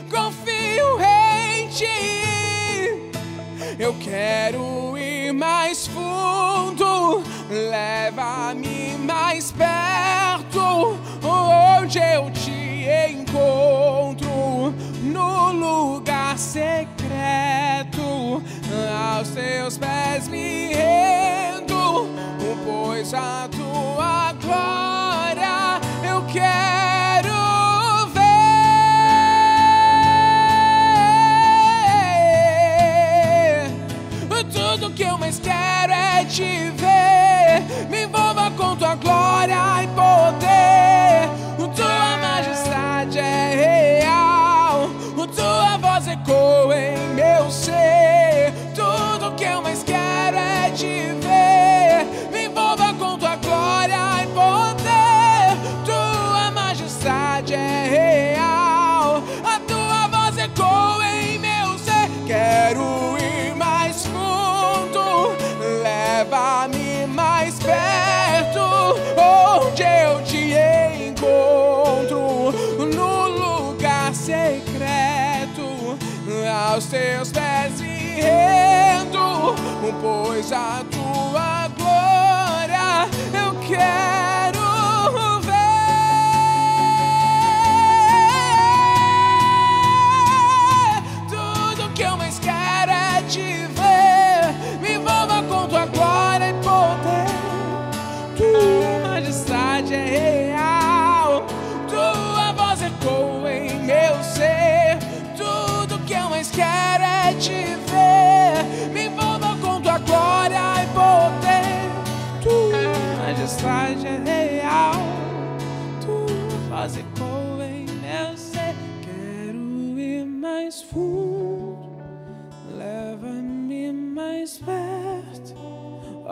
confio 0.10 1.00
em 1.00 1.68
ti. 1.68 3.12
Eu 3.78 3.94
quero 4.00 4.98
ir 4.98 5.32
mais 5.32 5.86
fundo, 5.86 7.22
leva-me 7.50 8.73
mais 9.14 9.52
perto, 9.52 10.98
onde 11.24 12.00
eu 12.00 12.32
te 12.32 12.88
encontro, 13.12 14.74
no 15.04 15.52
lugar 15.52 16.36
secreto, 16.38 16.82
aos 19.16 19.30
teus 19.30 19.78
pés 19.78 20.28
me 20.28 20.74
rendo, 20.74 22.10
pois 22.66 23.14
a 23.14 23.48
tua 23.52 23.63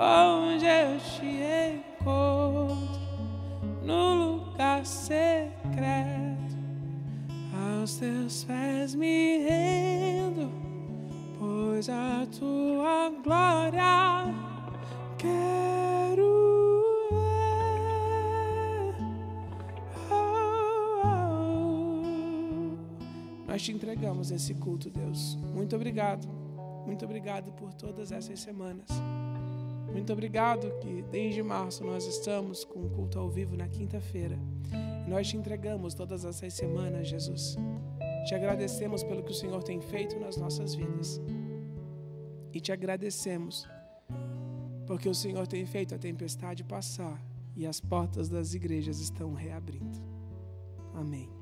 Onde 0.03 0.65
eu 0.65 0.97
te 0.97 1.27
encontro. 2.01 2.99
No 3.83 4.15
lugar 4.15 4.83
secreto. 4.83 6.57
Aos 7.53 7.97
teus 7.97 8.43
pés 8.45 8.95
me 8.95 9.47
rendo, 9.47 10.49
pois 11.37 11.87
a 11.87 12.25
tua 12.39 13.11
glória 13.23 14.23
quero 15.19 16.81
ver. 17.11 18.95
Oh, 20.09 21.05
oh. 21.05 22.73
Nós 23.47 23.61
te 23.61 23.71
entregamos 23.71 24.31
esse 24.31 24.55
culto, 24.55 24.89
Deus. 24.89 25.37
Muito 25.53 25.75
obrigado. 25.75 26.27
Muito 26.87 27.05
obrigado 27.05 27.51
por 27.51 27.71
todas 27.75 28.11
essas 28.11 28.39
semanas. 28.39 28.87
Muito 29.91 30.13
obrigado 30.13 30.71
que 30.79 31.01
desde 31.03 31.43
março 31.43 31.83
nós 31.83 32.05
estamos 32.05 32.63
com 32.63 32.85
o 32.85 32.89
culto 32.89 33.19
ao 33.19 33.29
vivo 33.29 33.55
na 33.55 33.67
quinta-feira. 33.67 34.37
Nós 35.07 35.27
te 35.27 35.37
entregamos 35.37 35.93
todas 35.93 36.23
essas 36.23 36.53
semanas, 36.53 37.07
Jesus. 37.07 37.57
Te 38.25 38.35
agradecemos 38.35 39.03
pelo 39.03 39.23
que 39.23 39.31
o 39.31 39.35
Senhor 39.35 39.63
tem 39.63 39.81
feito 39.81 40.19
nas 40.19 40.37
nossas 40.37 40.73
vidas. 40.73 41.19
E 42.53 42.59
te 42.59 42.71
agradecemos 42.71 43.67
porque 44.85 45.09
o 45.09 45.15
Senhor 45.15 45.47
tem 45.47 45.65
feito 45.65 45.95
a 45.95 45.97
tempestade 45.97 46.63
passar 46.63 47.21
e 47.55 47.65
as 47.65 47.79
portas 47.79 48.29
das 48.29 48.53
igrejas 48.53 48.99
estão 48.99 49.33
reabrindo. 49.33 49.99
Amém. 50.93 51.40